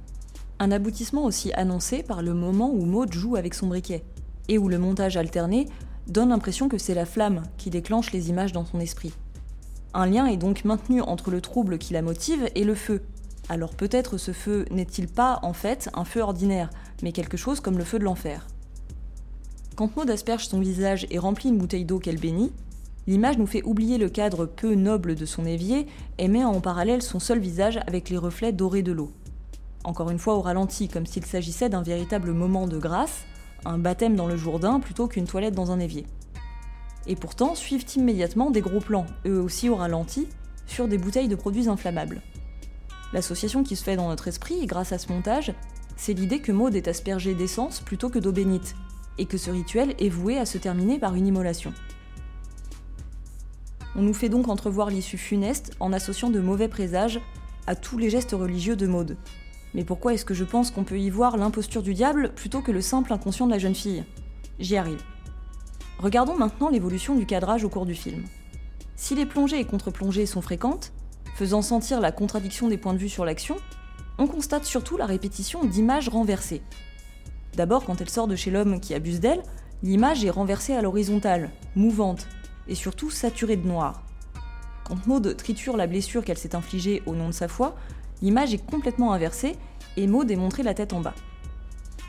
Un 0.59 0.73
aboutissement 0.73 1.25
aussi 1.25 1.53
annoncé 1.55 2.03
par 2.03 2.23
le 2.23 2.35
moment 2.35 2.71
où 2.71 2.85
Maud 2.85 3.13
joue 3.13 3.37
avec 3.37 3.55
son 3.55 3.69
briquet, 3.69 4.05
et 4.49 4.59
où 4.59 4.69
le 4.69 4.79
montage 4.79 5.17
alterné 5.17 5.67
donne 6.07 6.29
l'impression 6.29 6.69
que 6.69 6.77
c'est 6.77 6.95
la 6.95 7.07
flamme 7.07 7.45
qui 7.57 7.71
déclenche 7.71 8.13
les 8.13 8.29
images 8.29 8.53
dans 8.53 8.67
son 8.67 8.79
esprit. 8.79 9.15
Un 9.95 10.07
lien 10.07 10.27
est 10.27 10.37
donc 10.37 10.65
maintenu 10.65 11.01
entre 11.01 11.31
le 11.31 11.41
trouble 11.41 11.79
qui 11.79 11.95
la 11.95 12.03
motive 12.03 12.51
et 12.55 12.65
le 12.65 12.75
feu. 12.75 13.03
Alors 13.49 13.75
peut-être 13.75 14.19
ce 14.19 14.33
feu 14.33 14.67
n'est-il 14.71 15.09
pas 15.09 15.39
en 15.43 15.53
fait 15.53 15.89
un 15.95 16.05
feu 16.05 16.21
ordinaire, 16.21 16.69
mais 17.03 17.13
quelque 17.13 17.37
chose 17.37 17.61
comme 17.61 17.79
le 17.79 17.85
feu 17.85 17.99
de 17.99 18.05
l'enfer. 18.05 18.47
Quand 19.77 19.97
Maud 19.97 20.09
asperge 20.11 20.47
son 20.47 20.61
visage 20.61 21.07
et 21.11 21.19
remplit 21.19 21.49
une 21.49 21.59
bouteille 21.59 21.85
d'eau 21.85 21.99
qu'elle 21.99 22.21
bénit, 22.21 22.53
l'image 23.07 23.39
nous 23.39 23.47
fait 23.47 23.65
oublier 23.65 23.99
le 23.99 24.09
cadre 24.09 24.47
peu 24.47 24.75
noble 24.75 25.15
de 25.15 25.27
son 25.27 25.45
évier 25.45 25.87
et 26.19 26.29
met 26.29 26.45
en 26.45 26.61
parallèle 26.61 27.03
son 27.03 27.19
seul 27.19 27.41
visage 27.41 27.81
avec 27.87 28.09
les 28.09 28.19
reflets 28.19 28.53
dorés 28.53 28.83
de 28.83 28.93
l'eau. 28.93 29.13
Encore 29.83 30.11
une 30.11 30.19
fois 30.19 30.37
au 30.37 30.41
ralenti, 30.41 30.89
comme 30.89 31.07
s'il 31.07 31.27
s'agissait 31.27 31.69
d'un 31.69 31.83
véritable 31.83 32.33
moment 32.33 32.67
de 32.67 32.79
grâce, 32.79 33.25
un 33.65 33.79
baptême 33.79 34.17
dans 34.17 34.27
le 34.27 34.37
Jourdain 34.37 34.81
plutôt 34.81 35.09
qu'une 35.09 35.27
toilette 35.27 35.55
dans 35.55 35.73
un 35.73 35.81
évier. 35.81 36.07
Et 37.07 37.17
pourtant 37.17 37.55
suivent 37.55 37.85
immédiatement 37.97 38.51
des 38.51 38.61
gros 38.61 38.81
plans, 38.81 39.07
eux 39.27 39.41
aussi 39.41 39.69
au 39.69 39.77
ralenti, 39.77 40.27
sur 40.67 40.89
des 40.89 40.99
bouteilles 40.99 41.29
de 41.29 41.35
produits 41.35 41.69
inflammables. 41.69 42.23
L'association 43.13 43.63
qui 43.63 43.77
se 43.77 43.85
fait 43.85 43.97
dans 43.97 44.09
notre 44.09 44.29
esprit, 44.29 44.67
grâce 44.67 44.93
à 44.93 44.99
ce 44.99 45.13
montage, 45.13 45.53
c'est 45.97 46.13
l'idée 46.13 46.41
que 46.41 46.53
Maud 46.53 46.75
est 46.75 46.89
aspergée 46.89 47.35
d'essence 47.35 47.81
plutôt 47.81 48.09
que 48.09 48.19
d'eau 48.19 48.33
bénite, 48.33 48.75
et 49.19 49.27
que 49.27 49.39
ce 49.39 49.51
rituel 49.51 49.95
est 49.99 50.09
voué 50.09 50.39
à 50.39 50.47
se 50.47 50.59
terminer 50.59 50.99
par 50.99 51.15
une 51.15 51.27
immolation. 51.27 51.73
On 53.97 54.03
nous 54.03 54.15
fait 54.15 54.29
donc 54.29 54.49
entrevoir 54.49 54.91
l'issue 54.91 55.19
funeste 55.19 55.73
en 55.79 55.93
associant 55.93 56.31
de 56.31 56.41
mauvais 56.41 56.69
présages 56.69 57.21
à 57.67 57.77
tous 57.77 57.97
les 57.97 58.11
gestes 58.11 58.33
religieux 58.33 58.77
de 58.77 58.87
Maud. 58.87 59.17
Mais 59.73 59.85
pourquoi 59.85 60.15
est-ce 60.15 60.25
que 60.25 60.35
je 60.35 60.45
pense 60.45 60.71
qu'on 60.71 60.85
peut 60.85 60.99
y 60.99 61.11
voir 61.11 61.37
l'imposture 61.37 61.83
du 61.83 61.95
diable 61.95 62.33
plutôt 62.35 62.61
que 62.61 62.73
le 62.73 62.81
simple 62.81 63.13
inconscient 63.13 63.47
de 63.47 63.53
la 63.53 63.59
jeune 63.59 63.75
fille? 63.75 64.05
J'y 64.59 64.77
arrive. 64.77 65.03
Regardons 65.99 66.37
maintenant 66.37 66.71
l'évolution 66.71 67.15
du 67.15 67.25
cadrage 67.25 67.65
au 67.65 67.69
cours 67.69 67.87
du 67.87 67.95
film. 67.95 68.25
Si 68.97 69.15
les 69.15 69.27
plongées 69.27 69.61
et 69.61 69.65
contre-plongées 69.65 70.27
sont 70.27 70.43
fréquentes, 70.43 70.93
faisant 71.37 71.63
sentir 71.63 72.01
la 72.01 72.13
contradiction 72.13 72.69
des 72.69 72.79
points 72.79 72.95
de 72.95 72.99
vue 72.99 73.09
sur 73.09 73.25
l'action, 73.25 73.57
on 74.19 74.27
constate 74.27 74.65
surtout 74.65 74.97
la 74.97 75.07
répétition 75.07 75.65
d'images 75.65 76.09
renversées. 76.09 76.63
D'abord, 77.57 77.85
quand 77.85 78.01
elle 78.01 78.11
sort 78.11 78.27
de 78.27 78.37
chez 78.37 78.51
l'homme 78.51 78.81
qui 78.81 78.95
abuse 78.95 79.21
d'elle, 79.21 79.43
l'image 79.83 80.25
est 80.25 80.31
renversée 80.31 80.75
à 80.75 80.83
l'horizontale, 80.83 81.51
mouvante, 81.77 82.27
et 82.69 82.75
surtout 82.75 83.11
saturée 83.11 83.57
de 83.57 83.67
noir. 83.67 84.03
Quand 84.85 85.07
Maud 85.07 85.37
triture 85.37 85.77
la 85.77 85.87
blessure 85.87 86.25
qu'elle 86.25 86.39
s'est 86.39 86.57
infligée 86.57 87.03
au 87.07 87.15
nom 87.15 87.29
de 87.29 87.33
sa 87.35 87.49
foi, 87.49 87.75
l'image 88.23 88.55
est 88.55 88.65
complètement 88.65 89.13
inversée 89.13 89.57
et 89.97 90.07
Maud 90.07 90.31
est 90.31 90.37
montrée 90.37 90.63
la 90.63 90.75
tête 90.75 90.93
en 90.93 91.01
bas. 91.01 91.15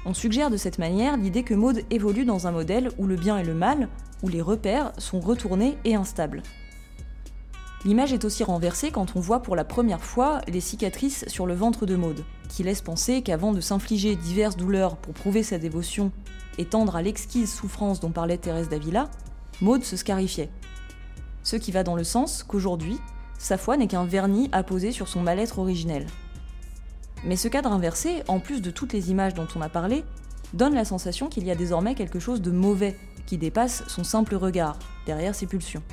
On 0.05 0.13
suggère 0.13 0.51
de 0.51 0.57
cette 0.57 0.77
manière 0.77 1.17
l'idée 1.17 1.43
que 1.43 1.53
Maud 1.53 1.83
évolue 1.89 2.25
dans 2.25 2.47
un 2.47 2.51
modèle 2.51 2.91
où 2.97 3.07
le 3.07 3.15
bien 3.15 3.37
et 3.37 3.43
le 3.43 3.55
mal, 3.55 3.89
où 4.23 4.27
les 4.27 4.41
repères 4.41 4.91
sont 4.97 5.19
retournés 5.19 5.77
et 5.83 5.95
instables. 5.95 6.43
L'image 7.85 8.13
est 8.13 8.25
aussi 8.25 8.43
renversée 8.43 8.89
quand 8.89 9.15
on 9.15 9.19
voit 9.19 9.43
pour 9.43 9.55
la 9.55 9.63
première 9.63 10.03
fois 10.03 10.41
les 10.47 10.59
cicatrices 10.59 11.23
sur 11.27 11.45
le 11.45 11.53
ventre 11.53 11.85
de 11.85 11.95
Maud, 11.95 12.25
qui 12.49 12.63
laisse 12.63 12.81
penser 12.81 13.21
qu'avant 13.21 13.53
de 13.53 13.61
s'infliger 13.61 14.15
diverses 14.15 14.57
douleurs 14.57 14.97
pour 14.97 15.13
prouver 15.13 15.43
sa 15.43 15.59
dévotion 15.59 16.11
et 16.57 16.65
tendre 16.65 16.95
à 16.95 17.03
l'exquise 17.03 17.53
souffrance 17.53 17.99
dont 17.99 18.09
parlait 18.09 18.39
Thérèse 18.39 18.69
d'Avila, 18.69 19.07
Maud 19.61 19.83
se 19.83 19.97
scarifiait. 19.97 20.49
Ce 21.43 21.57
qui 21.57 21.71
va 21.71 21.83
dans 21.83 21.95
le 21.95 22.03
sens 22.03 22.41
qu'aujourd'hui, 22.41 22.97
sa 23.37 23.55
foi 23.55 23.77
n'est 23.77 23.85
qu'un 23.85 24.05
vernis 24.05 24.49
apposé 24.51 24.91
sur 24.91 25.07
son 25.07 25.21
mal-être 25.21 25.59
originel. 25.59 26.07
Mais 27.23 27.35
ce 27.35 27.47
cadre 27.47 27.71
inversé, 27.71 28.23
en 28.27 28.39
plus 28.39 28.63
de 28.63 28.71
toutes 28.71 28.93
les 28.93 29.11
images 29.11 29.35
dont 29.35 29.47
on 29.55 29.61
a 29.61 29.69
parlé, 29.69 30.03
donne 30.55 30.73
la 30.73 30.85
sensation 30.85 31.29
qu'il 31.29 31.45
y 31.45 31.51
a 31.51 31.55
désormais 31.55 31.93
quelque 31.93 32.19
chose 32.19 32.41
de 32.41 32.49
mauvais 32.49 32.97
qui 33.27 33.37
dépasse 33.37 33.83
son 33.87 34.03
simple 34.03 34.33
regard, 34.33 34.79
derrière 35.05 35.35
ses 35.35 35.45
pulsions. 35.45 35.83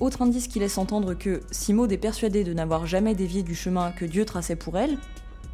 Autre 0.00 0.22
indice 0.22 0.48
qui 0.48 0.58
laisse 0.58 0.78
entendre 0.78 1.12
que, 1.12 1.42
si 1.50 1.74
Maud 1.74 1.92
est 1.92 1.98
persuadée 1.98 2.42
de 2.42 2.54
n'avoir 2.54 2.86
jamais 2.86 3.14
dévié 3.14 3.42
du 3.42 3.54
chemin 3.54 3.92
que 3.92 4.06
Dieu 4.06 4.24
traçait 4.24 4.56
pour 4.56 4.78
elle, 4.78 4.96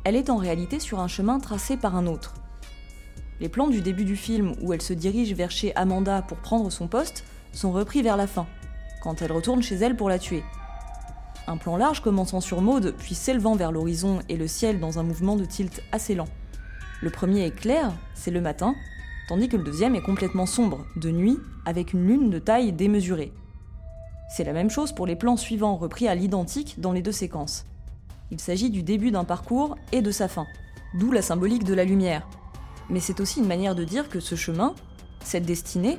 elle 0.04 0.14
est 0.14 0.30
en 0.30 0.36
réalité 0.36 0.78
sur 0.78 1.00
un 1.00 1.08
chemin 1.08 1.40
tracé 1.40 1.76
par 1.76 1.96
un 1.96 2.06
autre. 2.06 2.34
Les 3.40 3.48
plans 3.48 3.66
du 3.66 3.80
début 3.80 4.04
du 4.04 4.14
film 4.14 4.54
où 4.62 4.72
elle 4.72 4.82
se 4.82 4.92
dirige 4.92 5.34
vers 5.34 5.50
chez 5.50 5.74
Amanda 5.74 6.22
pour 6.22 6.38
prendre 6.38 6.70
son 6.70 6.86
poste 6.86 7.24
sont 7.52 7.72
repris 7.72 8.02
vers 8.02 8.16
la 8.16 8.28
fin, 8.28 8.46
quand 9.02 9.20
elle 9.20 9.32
retourne 9.32 9.62
chez 9.62 9.74
elle 9.74 9.96
pour 9.96 10.08
la 10.08 10.20
tuer. 10.20 10.44
Un 11.48 11.56
plan 11.56 11.76
large 11.76 12.00
commençant 12.00 12.40
sur 12.40 12.62
Maud, 12.62 12.94
puis 12.98 13.16
s'élevant 13.16 13.56
vers 13.56 13.72
l'horizon 13.72 14.20
et 14.28 14.36
le 14.36 14.46
ciel 14.46 14.78
dans 14.78 15.00
un 15.00 15.02
mouvement 15.02 15.34
de 15.34 15.44
tilt 15.44 15.82
assez 15.90 16.14
lent. 16.14 16.28
Le 17.02 17.10
premier 17.10 17.46
est 17.46 17.54
clair, 17.54 17.92
c'est 18.14 18.30
le 18.30 18.40
matin, 18.40 18.76
tandis 19.28 19.48
que 19.48 19.56
le 19.56 19.64
deuxième 19.64 19.96
est 19.96 20.02
complètement 20.02 20.46
sombre, 20.46 20.86
de 20.94 21.10
nuit, 21.10 21.38
avec 21.64 21.92
une 21.92 22.06
lune 22.06 22.30
de 22.30 22.38
taille 22.38 22.72
démesurée. 22.72 23.32
C'est 24.28 24.44
la 24.44 24.52
même 24.52 24.70
chose 24.70 24.92
pour 24.92 25.06
les 25.06 25.16
plans 25.16 25.36
suivants 25.36 25.76
repris 25.76 26.08
à 26.08 26.14
l'identique 26.14 26.80
dans 26.80 26.92
les 26.92 27.02
deux 27.02 27.12
séquences. 27.12 27.64
Il 28.30 28.40
s'agit 28.40 28.70
du 28.70 28.82
début 28.82 29.10
d'un 29.10 29.24
parcours 29.24 29.76
et 29.92 30.02
de 30.02 30.10
sa 30.10 30.28
fin, 30.28 30.46
d'où 30.94 31.12
la 31.12 31.22
symbolique 31.22 31.64
de 31.64 31.74
la 31.74 31.84
lumière. 31.84 32.28
Mais 32.90 33.00
c'est 33.00 33.20
aussi 33.20 33.40
une 33.40 33.46
manière 33.46 33.74
de 33.74 33.84
dire 33.84 34.08
que 34.08 34.20
ce 34.20 34.34
chemin, 34.34 34.74
cette 35.22 35.46
destinée, 35.46 35.98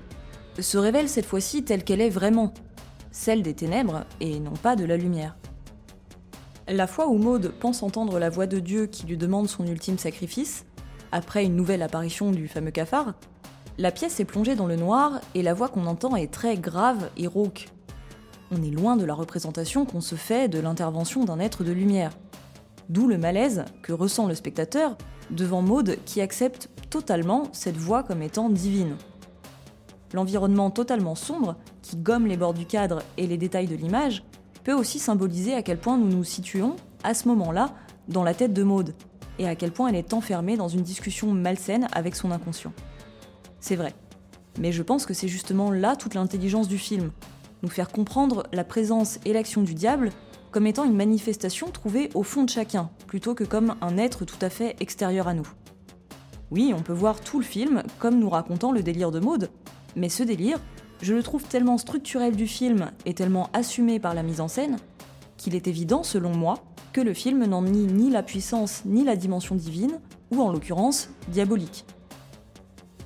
se 0.59 0.77
révèle 0.77 1.07
cette 1.07 1.25
fois-ci 1.25 1.63
telle 1.63 1.83
qu'elle 1.83 2.01
est 2.01 2.09
vraiment, 2.09 2.53
celle 3.11 3.43
des 3.43 3.53
ténèbres 3.53 4.05
et 4.19 4.39
non 4.39 4.53
pas 4.53 4.75
de 4.75 4.85
la 4.85 4.97
lumière. 4.97 5.37
La 6.67 6.87
fois 6.87 7.07
où 7.07 7.17
Maude 7.17 7.53
pense 7.59 7.81
entendre 7.81 8.19
la 8.19 8.29
voix 8.29 8.47
de 8.47 8.59
Dieu 8.59 8.87
qui 8.87 9.05
lui 9.05 9.15
demande 9.15 9.47
son 9.47 9.65
ultime 9.65 9.97
sacrifice, 9.97 10.65
après 11.13 11.45
une 11.45 11.55
nouvelle 11.55 11.81
apparition 11.81 12.31
du 12.31 12.49
fameux 12.49 12.71
cafard, 12.71 13.13
la 13.77 13.91
pièce 13.91 14.19
est 14.19 14.25
plongée 14.25 14.55
dans 14.55 14.65
le 14.65 14.75
noir 14.75 15.21
et 15.33 15.43
la 15.43 15.53
voix 15.53 15.69
qu'on 15.69 15.85
entend 15.85 16.15
est 16.15 16.31
très 16.31 16.57
grave 16.57 17.09
et 17.15 17.27
rauque, 17.27 17.69
on 18.51 18.63
est 18.63 18.71
loin 18.71 18.95
de 18.95 19.05
la 19.05 19.13
représentation 19.13 19.85
qu'on 19.85 20.01
se 20.01 20.15
fait 20.15 20.47
de 20.47 20.59
l'intervention 20.59 21.25
d'un 21.25 21.39
être 21.39 21.63
de 21.63 21.71
lumière. 21.71 22.11
D'où 22.89 23.07
le 23.07 23.17
malaise 23.17 23.65
que 23.81 23.93
ressent 23.93 24.27
le 24.27 24.35
spectateur 24.35 24.97
devant 25.29 25.61
Maude 25.61 25.97
qui 26.05 26.21
accepte 26.21 26.69
totalement 26.89 27.43
cette 27.51 27.75
voix 27.75 28.03
comme 28.03 28.21
étant 28.21 28.49
divine. 28.49 28.95
L'environnement 30.13 30.71
totalement 30.71 31.15
sombre, 31.15 31.57
qui 31.81 31.97
gomme 31.97 32.27
les 32.27 32.37
bords 32.37 32.53
du 32.53 32.65
cadre 32.65 33.03
et 33.17 33.27
les 33.27 33.37
détails 33.37 33.67
de 33.67 33.75
l'image, 33.75 34.23
peut 34.63 34.73
aussi 34.73 34.99
symboliser 34.99 35.53
à 35.53 35.61
quel 35.61 35.77
point 35.77 35.97
nous 35.97 36.07
nous 36.07 36.23
situons, 36.23 36.77
à 37.03 37.13
ce 37.13 37.27
moment-là, 37.27 37.73
dans 38.07 38.23
la 38.23 38.33
tête 38.33 38.53
de 38.53 38.63
Maude, 38.63 38.93
et 39.37 39.47
à 39.47 39.55
quel 39.55 39.71
point 39.71 39.89
elle 39.89 39.95
est 39.95 40.13
enfermée 40.13 40.55
dans 40.55 40.69
une 40.69 40.81
discussion 40.81 41.33
malsaine 41.33 41.87
avec 41.91 42.15
son 42.15 42.31
inconscient. 42.31 42.73
C'est 43.59 43.75
vrai. 43.75 43.93
Mais 44.59 44.71
je 44.71 44.81
pense 44.81 45.05
que 45.05 45.13
c'est 45.13 45.27
justement 45.27 45.71
là 45.71 45.95
toute 45.95 46.15
l'intelligence 46.15 46.67
du 46.67 46.77
film, 46.77 47.11
nous 47.63 47.69
faire 47.69 47.89
comprendre 47.89 48.43
la 48.53 48.63
présence 48.63 49.19
et 49.25 49.33
l'action 49.33 49.61
du 49.61 49.73
diable 49.73 50.11
comme 50.51 50.67
étant 50.67 50.85
une 50.85 50.95
manifestation 50.95 51.69
trouvée 51.69 52.09
au 52.13 52.23
fond 52.23 52.43
de 52.43 52.49
chacun, 52.49 52.89
plutôt 53.05 53.35
que 53.35 53.43
comme 53.43 53.75
un 53.81 53.97
être 53.97 54.25
tout 54.25 54.37
à 54.41 54.49
fait 54.49 54.75
extérieur 54.79 55.27
à 55.27 55.33
nous. 55.33 55.47
Oui, 56.49 56.73
on 56.75 56.81
peut 56.81 56.93
voir 56.93 57.19
tout 57.19 57.39
le 57.39 57.45
film 57.45 57.83
comme 57.99 58.19
nous 58.19 58.29
racontant 58.29 58.71
le 58.71 58.81
délire 58.81 59.11
de 59.11 59.19
Maud, 59.19 59.49
mais 59.95 60.09
ce 60.09 60.23
délire, 60.23 60.59
je 61.01 61.13
le 61.13 61.23
trouve 61.23 61.43
tellement 61.43 61.77
structurel 61.77 62.35
du 62.35 62.47
film 62.47 62.91
et 63.05 63.13
tellement 63.13 63.49
assumé 63.53 63.99
par 63.99 64.13
la 64.13 64.23
mise 64.23 64.41
en 64.41 64.47
scène, 64.47 64.77
qu'il 65.35 65.55
est 65.55 65.67
évident, 65.67 66.03
selon 66.03 66.35
moi, 66.35 66.63
que 66.93 67.01
le 67.01 67.13
film 67.13 67.45
n'en 67.45 67.61
nie 67.61 67.85
ni 67.85 68.09
la 68.09 68.23
puissance 68.23 68.83
ni 68.85 69.03
la 69.03 69.15
dimension 69.15 69.55
divine, 69.55 69.99
ou 70.31 70.41
en 70.41 70.51
l'occurrence 70.51 71.09
diabolique. 71.27 71.85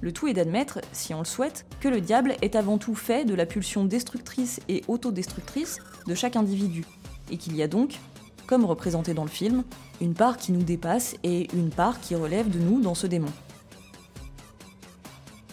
Le 0.02 0.12
tout 0.12 0.28
est 0.28 0.34
d'admettre, 0.34 0.80
si 0.94 1.14
on 1.14 1.20
le 1.20 1.26
souhaite, 1.26 1.66
que 1.80 1.88
le 1.88 2.02
diable 2.02 2.36
est 2.42 2.56
avant 2.56 2.80
tout 2.80 2.96
fait 2.96 3.24
de 3.24 3.36
la 3.36 3.46
pulsion 3.46 3.86
destructrice 3.86 4.60
et 4.68 4.84
autodestructrice 4.88 5.78
de 6.08 6.16
chaque 6.16 6.36
individu, 6.36 6.86
et 7.30 7.38
qu'il 7.38 7.56
y 7.56 7.62
a 7.62 7.68
donc, 7.68 8.00
comme 8.48 8.66
représenté 8.66 9.14
dans 9.14 9.24
le 9.24 9.30
film, 9.30 9.64
une 10.02 10.16
part 10.16 10.38
qui 10.38 10.52
nous 10.52 10.64
dépasse 10.64 11.16
et 11.24 11.48
une 11.56 11.70
part 11.70 12.02
qui 12.02 12.16
relève 12.16 12.50
de 12.50 12.58
nous 12.58 12.82
dans 12.82 12.96
ce 12.96 13.06
démon. 13.06 13.32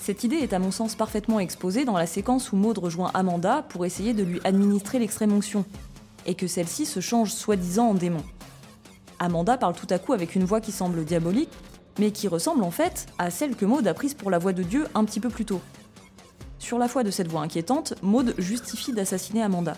Cette 0.01 0.25
idée 0.25 0.37
est 0.37 0.55
à 0.55 0.59
mon 0.59 0.71
sens 0.71 0.95
parfaitement 0.95 1.39
exposée 1.39 1.85
dans 1.85 1.99
la 1.99 2.07
séquence 2.07 2.51
où 2.51 2.57
Maud 2.57 2.79
rejoint 2.79 3.11
Amanda 3.13 3.67
pour 3.69 3.85
essayer 3.85 4.15
de 4.15 4.23
lui 4.23 4.41
administrer 4.45 4.99
l'extrême 4.99 5.33
onction, 5.33 5.67
et 6.25 6.35
que 6.35 6.47
celle-ci 6.47 6.87
se 6.87 7.01
change 7.01 7.33
soi-disant 7.33 7.91
en 7.91 7.95
démon. 7.95 8.25
Amanda 9.19 9.59
parle 9.59 9.75
tout 9.75 9.87
à 9.91 9.99
coup 9.99 10.15
avec 10.15 10.35
une 10.35 10.45
voix 10.45 10.63
qui 10.63 10.73
semble 10.73 11.05
diabolique, 11.05 11.51
mais 11.99 12.11
qui 12.11 12.29
ressemble 12.29 12.63
en 12.63 12.71
fait 12.71 13.07
à 13.19 13.31
celle 13.31 13.57
que 13.57 13.65
Maud 13.65 13.87
a 13.87 13.95
prise 13.95 14.15
pour 14.15 14.31
la 14.31 14.39
voix 14.39 14.53
de 14.53 14.63
Dieu 14.63 14.87
un 14.95 15.05
petit 15.05 15.21
peu 15.21 15.29
plus 15.29 15.45
tôt. 15.45 15.61
Sur 16.59 16.79
la 16.79 16.89
foi 16.89 17.05
de 17.05 17.11
cette 17.11 17.29
voix 17.29 17.43
inquiétante, 17.43 17.95
Maud 18.03 18.35
justifie 18.39 18.93
d'assassiner 18.93 19.43
Amanda. 19.43 19.77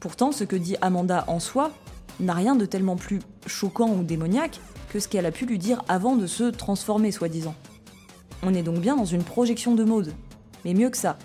Pourtant, 0.00 0.32
ce 0.32 0.44
que 0.44 0.56
dit 0.56 0.76
Amanda 0.80 1.24
en 1.28 1.40
soi 1.40 1.70
n'a 2.20 2.34
rien 2.34 2.56
de 2.56 2.66
tellement 2.66 2.96
plus 2.96 3.20
choquant 3.46 3.90
ou 3.90 4.02
démoniaque 4.02 4.60
que 4.90 5.00
ce 5.00 5.08
qu'elle 5.08 5.26
a 5.26 5.32
pu 5.32 5.46
lui 5.46 5.58
dire 5.58 5.82
avant 5.88 6.14
de 6.14 6.26
se 6.26 6.44
transformer, 6.44 7.10
soi-disant. 7.10 7.54
On 8.42 8.54
est 8.54 8.62
donc 8.62 8.78
bien 8.78 8.96
dans 8.96 9.04
une 9.04 9.24
projection 9.24 9.74
de 9.74 9.82
Maud. 9.82 10.12
Mais 10.64 10.74
mieux 10.74 10.90
que 10.90 10.96
ça, 10.96 11.16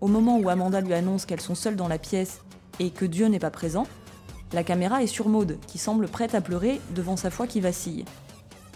au 0.00 0.08
moment 0.08 0.38
où 0.38 0.48
Amanda 0.48 0.80
lui 0.80 0.94
annonce 0.94 1.26
qu'elles 1.26 1.40
sont 1.40 1.54
seules 1.54 1.76
dans 1.76 1.88
la 1.88 1.98
pièce 1.98 2.40
et 2.80 2.90
que 2.90 3.04
Dieu 3.04 3.26
n'est 3.26 3.38
pas 3.38 3.50
présent, 3.50 3.86
la 4.52 4.64
caméra 4.64 5.02
est 5.02 5.06
sur 5.06 5.28
Maud, 5.28 5.58
qui 5.66 5.78
semble 5.78 6.08
prête 6.08 6.34
à 6.34 6.40
pleurer 6.40 6.80
devant 6.94 7.16
sa 7.16 7.30
foi 7.30 7.46
qui 7.46 7.60
vacille. 7.60 8.04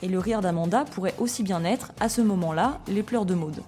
Et 0.02 0.08
le 0.08 0.18
rire 0.18 0.40
d'Amanda 0.40 0.84
pourrait 0.84 1.14
aussi 1.18 1.42
bien 1.42 1.64
être, 1.64 1.92
à 2.00 2.08
ce 2.08 2.20
moment-là, 2.20 2.78
les 2.88 3.02
pleurs 3.02 3.26
de 3.26 3.34
Maud. 3.34 3.62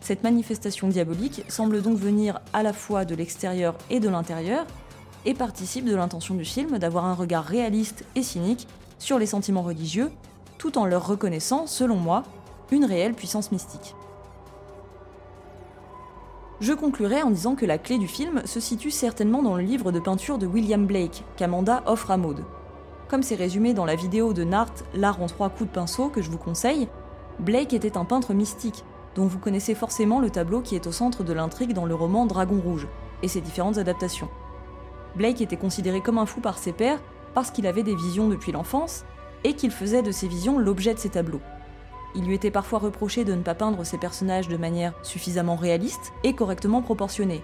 Cette 0.00 0.22
manifestation 0.22 0.88
diabolique 0.88 1.44
semble 1.48 1.82
donc 1.82 1.98
venir 1.98 2.40
à 2.52 2.62
la 2.62 2.72
fois 2.72 3.04
de 3.04 3.14
l'extérieur 3.14 3.74
et 3.90 4.00
de 4.00 4.08
l'intérieur, 4.08 4.66
et 5.24 5.34
participe 5.34 5.84
de 5.84 5.96
l'intention 5.96 6.34
du 6.34 6.44
film 6.44 6.78
d'avoir 6.78 7.04
un 7.04 7.14
regard 7.14 7.44
réaliste 7.44 8.04
et 8.14 8.22
cynique 8.22 8.68
sur 8.98 9.18
les 9.18 9.26
sentiments 9.26 9.62
religieux, 9.62 10.10
tout 10.58 10.78
en 10.78 10.86
leur 10.86 11.06
reconnaissant, 11.06 11.66
selon 11.66 11.96
moi, 11.96 12.22
une 12.70 12.84
réelle 12.84 13.14
puissance 13.14 13.52
mystique. 13.52 13.94
Je 16.60 16.72
conclurai 16.72 17.22
en 17.22 17.30
disant 17.30 17.54
que 17.54 17.66
la 17.66 17.78
clé 17.78 17.98
du 17.98 18.08
film 18.08 18.42
se 18.44 18.58
situe 18.58 18.90
certainement 18.90 19.42
dans 19.42 19.54
le 19.54 19.62
livre 19.62 19.92
de 19.92 20.00
peinture 20.00 20.38
de 20.38 20.46
William 20.46 20.86
Blake 20.86 21.22
qu'Amanda 21.36 21.82
offre 21.86 22.10
à 22.10 22.16
Maud. 22.16 22.44
Comme 23.08 23.22
c'est 23.22 23.36
résumé 23.36 23.72
dans 23.72 23.86
la 23.86 23.94
vidéo 23.94 24.34
de 24.34 24.44
Nart, 24.44 24.74
L'art 24.94 25.22
en 25.22 25.26
trois 25.26 25.48
coups 25.48 25.70
de 25.70 25.74
pinceau 25.74 26.08
que 26.08 26.20
je 26.20 26.30
vous 26.30 26.36
conseille, 26.36 26.88
Blake 27.38 27.72
était 27.72 27.96
un 27.96 28.04
peintre 28.04 28.34
mystique, 28.34 28.84
dont 29.14 29.26
vous 29.26 29.38
connaissez 29.38 29.74
forcément 29.74 30.20
le 30.20 30.28
tableau 30.28 30.60
qui 30.60 30.74
est 30.74 30.86
au 30.86 30.92
centre 30.92 31.24
de 31.24 31.32
l'intrigue 31.32 31.72
dans 31.72 31.86
le 31.86 31.94
roman 31.94 32.26
Dragon 32.26 32.60
Rouge, 32.62 32.86
et 33.22 33.28
ses 33.28 33.40
différentes 33.40 33.78
adaptations. 33.78 34.28
Blake 35.16 35.40
était 35.40 35.56
considéré 35.56 36.02
comme 36.02 36.18
un 36.18 36.26
fou 36.26 36.40
par 36.40 36.58
ses 36.58 36.72
pairs 36.72 37.00
parce 37.32 37.50
qu'il 37.50 37.66
avait 37.66 37.82
des 37.82 37.94
visions 37.94 38.28
depuis 38.28 38.52
l'enfance, 38.52 39.04
et 39.42 39.54
qu'il 39.54 39.70
faisait 39.70 40.02
de 40.02 40.12
ces 40.12 40.28
visions 40.28 40.58
l'objet 40.58 40.92
de 40.92 40.98
ses 40.98 41.10
tableaux. 41.10 41.40
Il 42.14 42.24
lui 42.24 42.34
était 42.34 42.50
parfois 42.50 42.78
reproché 42.78 43.24
de 43.24 43.34
ne 43.34 43.42
pas 43.42 43.54
peindre 43.54 43.84
ses 43.84 43.96
personnages 43.96 44.48
de 44.48 44.56
manière 44.56 44.92
suffisamment 45.02 45.56
réaliste 45.56 46.12
et 46.24 46.34
correctement 46.34 46.82
proportionnée. 46.82 47.42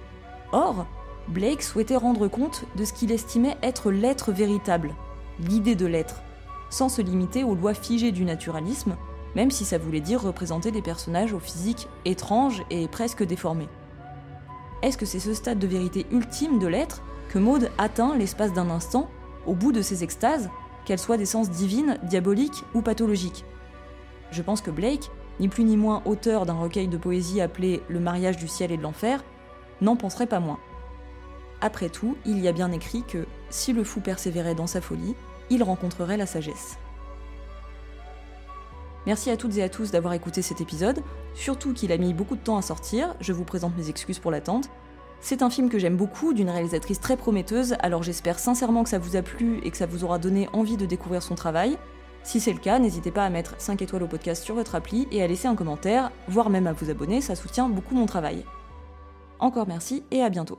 Or, 0.52 0.86
Blake 1.28 1.62
souhaitait 1.62 1.96
rendre 1.96 2.28
compte 2.28 2.64
de 2.76 2.84
ce 2.84 2.92
qu'il 2.92 3.12
estimait 3.12 3.56
être 3.62 3.90
l'être 3.90 4.32
véritable, 4.32 4.94
l'idée 5.40 5.74
de 5.74 5.86
l'être, 5.86 6.22
sans 6.70 6.88
se 6.88 7.02
limiter 7.02 7.44
aux 7.44 7.54
lois 7.54 7.74
figées 7.74 8.12
du 8.12 8.24
naturalisme, 8.24 8.96
même 9.34 9.50
si 9.50 9.64
ça 9.64 9.78
voulait 9.78 10.00
dire 10.00 10.22
représenter 10.22 10.70
des 10.70 10.82
personnages 10.82 11.32
au 11.32 11.38
physique 11.38 11.88
étrange 12.04 12.62
et 12.70 12.88
presque 12.88 13.24
déformé. 13.24 13.68
Est-ce 14.82 14.98
que 14.98 15.06
c'est 15.06 15.20
ce 15.20 15.34
stade 15.34 15.58
de 15.58 15.66
vérité 15.66 16.06
ultime 16.10 16.58
de 16.58 16.66
l'être 16.66 17.02
que 17.28 17.38
Maud 17.38 17.70
atteint 17.78 18.16
l'espace 18.16 18.52
d'un 18.52 18.70
instant, 18.70 19.08
au 19.46 19.54
bout 19.54 19.72
de 19.72 19.82
ses 19.82 20.04
extases, 20.04 20.50
qu'elles 20.84 20.98
soient 20.98 21.16
d'essence 21.16 21.50
divine, 21.50 21.98
diabolique 22.04 22.64
ou 22.74 22.82
pathologique 22.82 23.44
je 24.34 24.42
pense 24.42 24.60
que 24.60 24.72
Blake, 24.72 25.12
ni 25.38 25.46
plus 25.46 25.62
ni 25.62 25.76
moins 25.76 26.02
auteur 26.04 26.44
d'un 26.44 26.54
recueil 26.54 26.88
de 26.88 26.96
poésie 26.96 27.40
appelé 27.40 27.82
Le 27.88 28.00
mariage 28.00 28.36
du 28.36 28.48
ciel 28.48 28.72
et 28.72 28.76
de 28.76 28.82
l'enfer, 28.82 29.22
n'en 29.80 29.94
penserait 29.94 30.26
pas 30.26 30.40
moins. 30.40 30.58
Après 31.60 31.88
tout, 31.88 32.16
il 32.26 32.40
y 32.40 32.48
a 32.48 32.52
bien 32.52 32.72
écrit 32.72 33.04
que 33.04 33.26
si 33.48 33.72
le 33.72 33.84
fou 33.84 34.00
persévérait 34.00 34.56
dans 34.56 34.66
sa 34.66 34.80
folie, 34.80 35.14
il 35.50 35.62
rencontrerait 35.62 36.16
la 36.16 36.26
sagesse. 36.26 36.78
Merci 39.06 39.30
à 39.30 39.36
toutes 39.36 39.56
et 39.58 39.62
à 39.62 39.68
tous 39.68 39.90
d'avoir 39.90 40.14
écouté 40.14 40.40
cet 40.40 40.60
épisode, 40.60 41.02
surtout 41.34 41.74
qu'il 41.74 41.92
a 41.92 41.98
mis 41.98 42.14
beaucoup 42.14 42.36
de 42.36 42.40
temps 42.40 42.56
à 42.56 42.62
sortir, 42.62 43.14
je 43.20 43.32
vous 43.32 43.44
présente 43.44 43.76
mes 43.76 43.90
excuses 43.90 44.18
pour 44.18 44.30
l'attente. 44.30 44.70
C'est 45.20 45.42
un 45.42 45.50
film 45.50 45.68
que 45.68 45.78
j'aime 45.78 45.96
beaucoup, 45.96 46.32
d'une 46.32 46.50
réalisatrice 46.50 47.00
très 47.00 47.16
prometteuse, 47.16 47.76
alors 47.80 48.02
j'espère 48.02 48.38
sincèrement 48.38 48.82
que 48.82 48.88
ça 48.88 48.98
vous 48.98 49.16
a 49.16 49.22
plu 49.22 49.60
et 49.62 49.70
que 49.70 49.76
ça 49.76 49.86
vous 49.86 50.04
aura 50.04 50.18
donné 50.18 50.48
envie 50.52 50.76
de 50.76 50.86
découvrir 50.86 51.22
son 51.22 51.34
travail. 51.34 51.78
Si 52.22 52.40
c'est 52.40 52.52
le 52.52 52.58
cas, 52.58 52.78
n'hésitez 52.78 53.10
pas 53.10 53.24
à 53.26 53.30
mettre 53.30 53.54
5 53.58 53.82
étoiles 53.82 54.02
au 54.02 54.08
podcast 54.08 54.42
sur 54.42 54.54
votre 54.54 54.74
appli 54.74 55.06
et 55.10 55.22
à 55.22 55.26
laisser 55.26 55.48
un 55.48 55.54
commentaire, 55.54 56.10
voire 56.28 56.48
même 56.48 56.66
à 56.66 56.72
vous 56.72 56.88
abonner, 56.88 57.20
ça 57.20 57.36
soutient 57.36 57.68
beaucoup 57.68 57.94
mon 57.94 58.06
travail. 58.06 58.44
Encore 59.38 59.68
merci 59.68 60.02
et 60.10 60.22
à 60.22 60.30
bientôt. 60.30 60.58